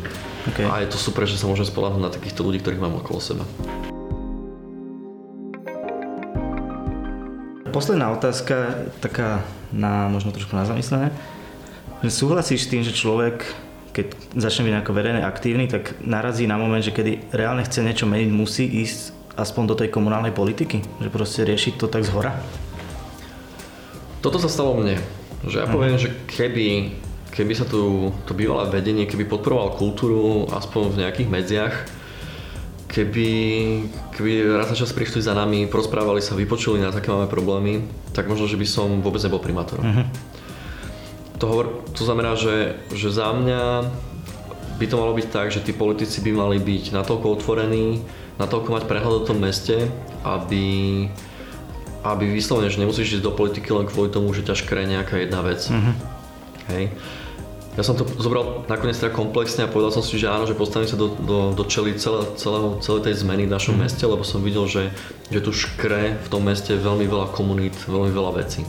Okay. 0.55 0.65
A 0.65 0.81
je 0.81 0.89
to 0.89 0.99
super, 0.99 1.27
že 1.27 1.37
sa 1.37 1.51
môžem 1.51 1.67
spolahnúť 1.67 2.01
na 2.01 2.09
takýchto 2.09 2.47
ľudí, 2.47 2.63
ktorých 2.63 2.81
mám 2.81 3.03
okolo 3.03 3.19
seba. 3.19 3.45
Posledná 7.75 8.09
otázka, 8.15 8.89
taká 9.05 9.43
na, 9.69 10.07
možno 10.07 10.31
trošku 10.31 10.55
na 10.55 10.65
zamyslené. 10.65 11.11
Súhlasíš 12.09 12.67
s 12.67 12.71
tým, 12.71 12.83
že 12.83 12.97
človek, 12.97 13.47
keď 13.93 14.17
začne 14.33 14.65
byť 14.65 14.73
nejako 14.81 14.93
verejne 14.93 15.23
aktívny, 15.25 15.69
tak 15.69 15.97
narazí 16.03 16.49
na 16.49 16.57
moment, 16.57 16.83
že 16.83 16.93
kedy 16.93 17.33
reálne 17.37 17.65
chce 17.65 17.85
niečo 17.85 18.09
meniť, 18.09 18.29
musí 18.33 18.65
ísť 18.65 19.22
aspoň 19.37 19.63
do 19.69 19.75
tej 19.79 19.89
komunálnej 19.89 20.35
politiky? 20.35 20.85
Že 21.01 21.09
proste 21.09 21.41
riešiť 21.47 21.81
to 21.81 21.87
tak 21.89 22.05
z 22.05 22.13
hora? 22.13 22.37
Toto 24.23 24.39
sa 24.39 24.47
stalo 24.47 24.79
mne. 24.79 25.01
Že 25.43 25.57
ja 25.59 25.67
poviem, 25.67 25.99
že 25.99 26.15
keby, 26.31 26.95
keby 27.35 27.53
sa 27.59 27.67
tu 27.67 28.13
to 28.29 28.33
bývalé 28.33 28.71
vedenie, 28.71 29.11
keby 29.11 29.27
podporoval 29.27 29.75
kultúru 29.75 30.47
aspoň 30.55 30.83
v 30.95 30.99
nejakých 31.03 31.29
medziach, 31.29 31.75
keby, 32.93 33.31
keby 34.15 34.31
raz 34.53 34.69
na 34.69 34.77
čas 34.77 34.93
prišli 34.93 35.25
za 35.25 35.35
nami, 35.35 35.67
prosprávali 35.67 36.21
sa, 36.21 36.37
vypočuli 36.37 36.79
na 36.79 36.93
také 36.93 37.09
máme 37.09 37.27
problémy, 37.27 37.89
tak 38.13 38.29
možno, 38.29 38.47
že 38.47 38.61
by 38.61 38.67
som 38.69 39.01
vôbec 39.01 39.25
nebol 39.25 39.41
primátorom. 39.41 39.83
Uh-huh. 39.83 40.07
To, 41.41 41.45
hovor, 41.49 41.67
to 41.97 42.07
znamená, 42.07 42.39
že, 42.39 42.79
že 42.95 43.11
za 43.11 43.33
mňa 43.33 43.91
by 44.79 44.87
to 44.87 45.01
malo 45.01 45.17
byť 45.17 45.27
tak, 45.33 45.51
že 45.51 45.65
tí 45.65 45.73
politici 45.75 46.23
by 46.23 46.31
mali 46.37 46.63
byť 46.63 46.95
natoľko 46.95 47.27
otvorení, 47.41 48.05
natoľko 48.43 48.69
mať 48.75 48.85
prehľad 48.91 49.15
o 49.23 49.27
tom 49.27 49.39
meste, 49.39 49.87
aby, 50.27 51.07
aby 52.03 52.25
vyslovene, 52.27 52.67
že 52.67 52.83
nemusíš 52.83 53.23
ísť 53.23 53.25
do 53.25 53.31
politiky 53.31 53.71
len 53.71 53.87
kvôli 53.87 54.11
tomu, 54.11 54.35
že 54.35 54.43
ťa 54.43 54.59
škre 54.59 54.83
nejaká 54.91 55.23
jedna 55.23 55.41
vec. 55.47 55.63
Mm-hmm. 55.71 55.95
Hej. 56.75 56.85
Ja 57.73 57.81
som 57.81 57.97
to 57.97 58.05
zobral 58.21 58.69
nakoniec 58.69 59.01
teda 59.01 59.17
komplexne 59.17 59.65
a 59.65 59.71
povedal 59.71 59.97
som 59.97 60.05
si, 60.05 60.21
že 60.21 60.29
áno, 60.29 60.45
že 60.45 60.53
postavím 60.53 60.93
sa 60.93 60.99
do, 61.01 61.09
do, 61.17 61.57
do 61.57 61.65
čeli 61.65 61.97
celé, 61.97 62.29
celé, 62.37 62.61
celé 62.85 62.99
tej 63.01 63.25
zmeny 63.25 63.49
v 63.49 63.55
našom 63.55 63.81
mm-hmm. 63.81 63.89
meste, 63.89 64.05
lebo 64.05 64.27
som 64.29 64.45
videl, 64.45 64.69
že, 64.69 64.93
že 65.33 65.41
tu 65.41 65.57
škre 65.57 66.21
v 66.21 66.29
tom 66.29 66.45
meste 66.45 66.77
veľmi 66.77 67.09
veľa 67.09 67.33
komunít, 67.33 67.73
veľmi 67.89 68.13
veľa 68.13 68.33
vecí. 68.45 68.69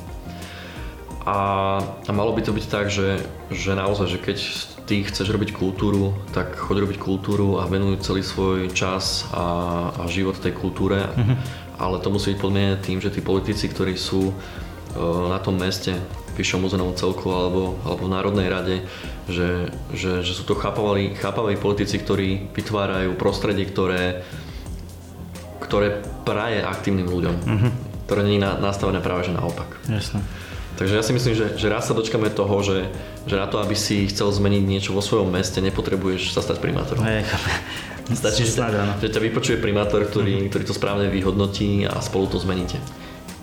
A, 1.28 1.80
a 1.84 2.12
malo 2.12 2.32
by 2.32 2.48
to 2.48 2.56
byť 2.56 2.66
tak, 2.68 2.88
že, 2.88 3.20
že 3.52 3.76
naozaj, 3.76 4.08
že 4.08 4.20
keď 4.24 4.38
ty 4.84 5.04
chceš 5.04 5.32
robiť 5.32 5.56
kultúru, 5.56 6.12
tak 6.36 6.60
choď 6.60 6.84
robiť 6.88 6.98
kultúru 7.00 7.60
a 7.60 7.67
venuj 7.67 8.04
celý 8.04 8.19
svoj 8.19 8.72
čas 8.76 9.28
a, 9.32 9.89
a 9.96 10.04
život 10.12 10.36
tej 10.39 10.52
kultúre. 10.52 11.08
Mm-hmm 11.08 11.63
ale 11.84 12.00
to 12.00 12.13
musí 12.13 12.34
byť 12.34 12.39
podmienené 12.41 12.78
tým, 12.80 13.02
že 13.02 13.10
tí 13.10 13.22
politici, 13.22 13.67
ktorí 13.67 13.98
sú 13.98 14.30
e, 14.30 14.34
na 15.30 15.39
tom 15.41 15.58
meste, 15.58 15.98
Vyššom 16.34 16.65
územnom 16.65 16.98
celku 16.98 17.30
alebo, 17.30 17.78
alebo 17.86 18.10
v 18.10 18.13
Národnej 18.17 18.50
rade, 18.50 18.82
že, 19.30 19.69
že, 19.93 20.26
že 20.26 20.34
sú 20.34 20.50
to 20.50 20.58
chápaví, 20.58 21.13
chápaví 21.13 21.62
politici, 21.62 22.02
ktorí 22.02 22.50
vytvárajú 22.58 23.13
prostredie, 23.13 23.69
ktoré, 23.69 24.26
ktoré 25.62 26.02
praje 26.26 26.65
aktívnym 26.65 27.06
ľuďom, 27.06 27.36
uh-huh. 27.38 27.72
ktoré 28.10 28.22
nie 28.26 28.41
je 28.41 28.46
na, 28.50 28.58
nastavené 28.58 28.98
práve 28.98 29.30
že 29.30 29.38
naopak. 29.38 29.78
Jasné. 29.86 30.26
Takže 30.74 30.94
ja 30.98 31.06
si 31.06 31.14
myslím, 31.14 31.34
že, 31.38 31.46
že 31.54 31.68
raz 31.70 31.86
sa 31.86 31.94
dočkame 31.94 32.34
toho, 32.34 32.58
že, 32.66 32.90
že 33.30 33.36
na 33.38 33.46
to, 33.46 33.62
aby 33.62 33.78
si 33.78 34.10
chcel 34.10 34.34
zmeniť 34.34 34.64
niečo 34.66 34.92
vo 34.98 35.06
svojom 35.06 35.30
meste, 35.30 35.62
nepotrebuješ 35.62 36.34
sa 36.34 36.42
stať 36.42 36.58
primátorom. 36.58 37.06
Hej, 37.06 37.30
chápem. 37.30 37.54
Stačí, 38.20 38.44
že, 38.44 38.60
áno. 38.60 39.00
že 39.00 39.08
ťa 39.08 39.22
vypočuje 39.22 39.58
primátor, 39.62 40.04
ktorý, 40.04 40.52
ktorý 40.52 40.64
to 40.68 40.76
správne 40.76 41.08
vyhodnotí 41.08 41.88
a 41.88 42.02
spolu 42.04 42.28
to 42.28 42.42
zmeníte. 42.42 42.82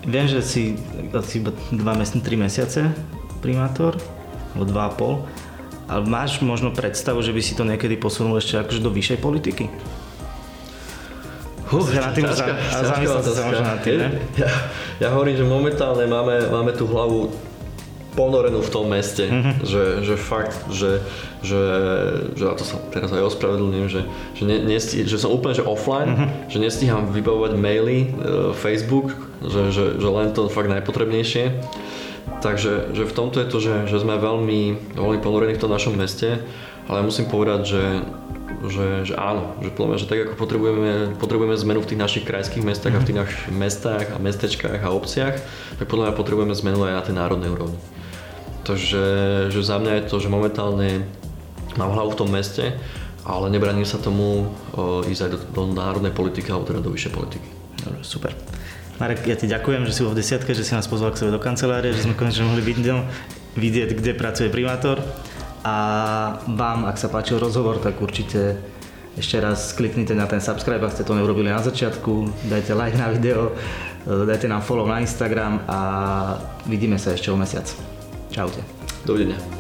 Viem, 0.04 0.28
že 0.28 0.44
si 0.44 0.76
asi 1.12 1.40
iba 1.40 1.52
2 1.72 1.80
mesiace, 1.80 2.20
3 2.20 2.44
mesiace 2.44 2.80
primátor, 3.40 3.96
alebo 4.52 4.64
2,5, 4.68 5.90
ale 5.90 6.02
máš 6.06 6.44
možno 6.44 6.70
predstavu, 6.70 7.24
že 7.24 7.32
by 7.32 7.40
si 7.40 7.56
to 7.56 7.64
niekedy 7.64 7.96
posunul 7.96 8.36
ešte 8.36 8.60
akože 8.60 8.84
do 8.84 8.92
vyššej 8.92 9.18
politiky? 9.18 9.66
Sa 11.70 12.02
nad 12.02 12.12
tým 12.12 12.26
ťažká- 12.26 12.56
a 12.56 12.78
zamyslel 12.84 13.20
sa 13.22 13.42
možno 13.44 13.62
nad 13.64 13.78
tým, 13.80 13.96
ne? 13.96 14.08
Ja, 14.36 14.50
ja 14.98 15.08
hovorím, 15.10 15.36
že 15.36 15.44
momentálne 15.44 16.04
máme, 16.04 16.50
máme 16.50 16.72
tú 16.72 16.84
hlavu 16.84 17.30
ponorenú 18.10 18.58
v 18.58 18.70
tom 18.70 18.90
meste, 18.90 19.22
Mhm. 19.24 19.50
že, 19.62 19.82
že 20.02 20.14
fakt, 20.16 20.66
že, 20.68 20.98
že, 21.40 21.62
že 22.34 22.44
a 22.44 22.52
to 22.52 22.64
sa 22.64 22.74
teraz 22.90 23.06
aj 23.08 23.22
ospravedlňujem, 23.24 23.86
že, 23.86 24.02
že, 24.34 24.42
ne, 24.42 24.58
nesti, 24.60 25.06
že 25.06 25.14
som 25.14 25.30
úplne 25.30 25.54
že 25.54 25.62
offline, 25.62 26.10
Mhm. 26.10 26.26
že 26.48 26.58
nestíham 26.58 27.06
vybavovať 27.06 27.54
maily, 27.54 27.98
e, 28.00 28.06
Facebook, 28.52 29.14
že, 29.40 29.70
že, 29.70 29.84
že 29.96 30.08
len 30.08 30.34
to 30.34 30.48
fakt 30.48 30.66
najpotrebnejšie. 30.68 31.44
Takže 32.40 32.90
že 32.90 33.02
v 33.04 33.12
tomto 33.12 33.38
je 33.38 33.46
to, 33.46 33.58
že, 33.58 33.74
že 33.86 33.96
sme 33.96 34.16
veľmi, 34.16 34.60
veľmi 34.96 35.18
ponorení 35.20 35.54
v 35.54 35.60
tom 35.60 35.70
našom 35.70 35.94
meste, 35.94 36.42
ale 36.86 37.02
musím 37.02 37.26
povedať, 37.26 37.60
že, 37.64 37.82
že, 38.68 39.08
že 39.08 39.14
áno, 39.16 39.56
že, 39.64 39.72
podľa 39.72 39.88
mňa, 39.88 39.98
že 40.04 40.08
tak 40.10 40.18
ako 40.28 40.34
potrebujeme, 40.36 41.16
potrebujeme 41.16 41.56
zmenu 41.56 41.80
v 41.80 41.88
tých 41.94 42.00
našich 42.00 42.24
krajských 42.28 42.60
mestách 42.60 42.92
a 42.92 43.00
v 43.00 43.06
tých 43.08 43.18
našich 43.24 43.44
mestách 43.48 44.06
a 44.12 44.16
mestečkách 44.20 44.80
a 44.84 44.92
obciach, 44.92 45.40
tak 45.80 45.86
podľa 45.88 46.12
mňa 46.12 46.14
potrebujeme 46.20 46.52
zmenu 46.52 46.84
aj 46.84 46.94
na 47.00 47.02
tej 47.06 47.14
národnej 47.16 47.48
úrovni. 47.48 47.80
Takže 48.68 49.02
že 49.48 49.60
za 49.64 49.80
mňa 49.80 49.92
je 49.96 50.02
to, 50.12 50.16
že 50.20 50.28
momentálne 50.28 51.08
mám 51.80 51.96
hlavu 51.96 52.12
v 52.12 52.20
tom 52.20 52.28
meste, 52.28 52.76
ale 53.24 53.48
nebraním 53.48 53.88
sa 53.88 53.96
tomu 53.96 54.52
o, 54.76 55.04
ísť 55.08 55.22
aj 55.24 55.30
do, 55.30 55.38
do 55.54 55.62
národnej 55.72 56.12
politiky 56.12 56.52
alebo 56.52 56.68
teda 56.68 56.84
do 56.84 56.92
vyššej 56.92 57.12
politiky. 57.12 57.48
Dobre, 57.80 58.00
super. 58.04 58.32
Marek, 59.00 59.24
ja 59.24 59.36
ti 59.36 59.48
ďakujem, 59.48 59.88
že 59.88 59.96
si 59.96 60.04
bol 60.04 60.12
v 60.12 60.20
desiatke, 60.20 60.52
že 60.52 60.60
si 60.60 60.76
nás 60.76 60.84
pozval 60.84 61.16
k 61.16 61.24
sebe 61.24 61.32
do 61.32 61.40
kancelárie, 61.40 61.96
že 61.96 62.04
sme 62.04 62.12
konečne 62.12 62.44
mohli 62.44 62.60
vidieť, 62.60 63.00
vidieť 63.56 63.90
kde 63.96 64.12
pracuje 64.12 64.52
primátor. 64.52 65.00
A 65.60 65.76
vám, 66.48 66.88
ak 66.88 66.96
sa 66.96 67.12
páčil 67.12 67.36
rozhovor, 67.36 67.78
tak 67.84 68.00
určite 68.00 68.56
ešte 69.18 69.36
raz 69.42 69.74
kliknite 69.76 70.14
na 70.14 70.24
ten 70.24 70.40
subscribe, 70.40 70.80
ak 70.80 70.94
ste 70.96 71.04
to 71.04 71.12
neurobili 71.18 71.50
na 71.50 71.60
začiatku, 71.60 72.46
dajte 72.48 72.72
like 72.78 72.96
na 72.96 73.10
video, 73.12 73.52
dajte 74.06 74.48
nám 74.48 74.62
follow 74.64 74.86
na 74.88 75.02
Instagram 75.02 75.60
a 75.66 75.78
vidíme 76.64 76.96
sa 76.96 77.12
ešte 77.12 77.28
o 77.28 77.36
mesiac. 77.36 77.66
Čaute. 78.30 78.62
Dovidenia. 79.04 79.59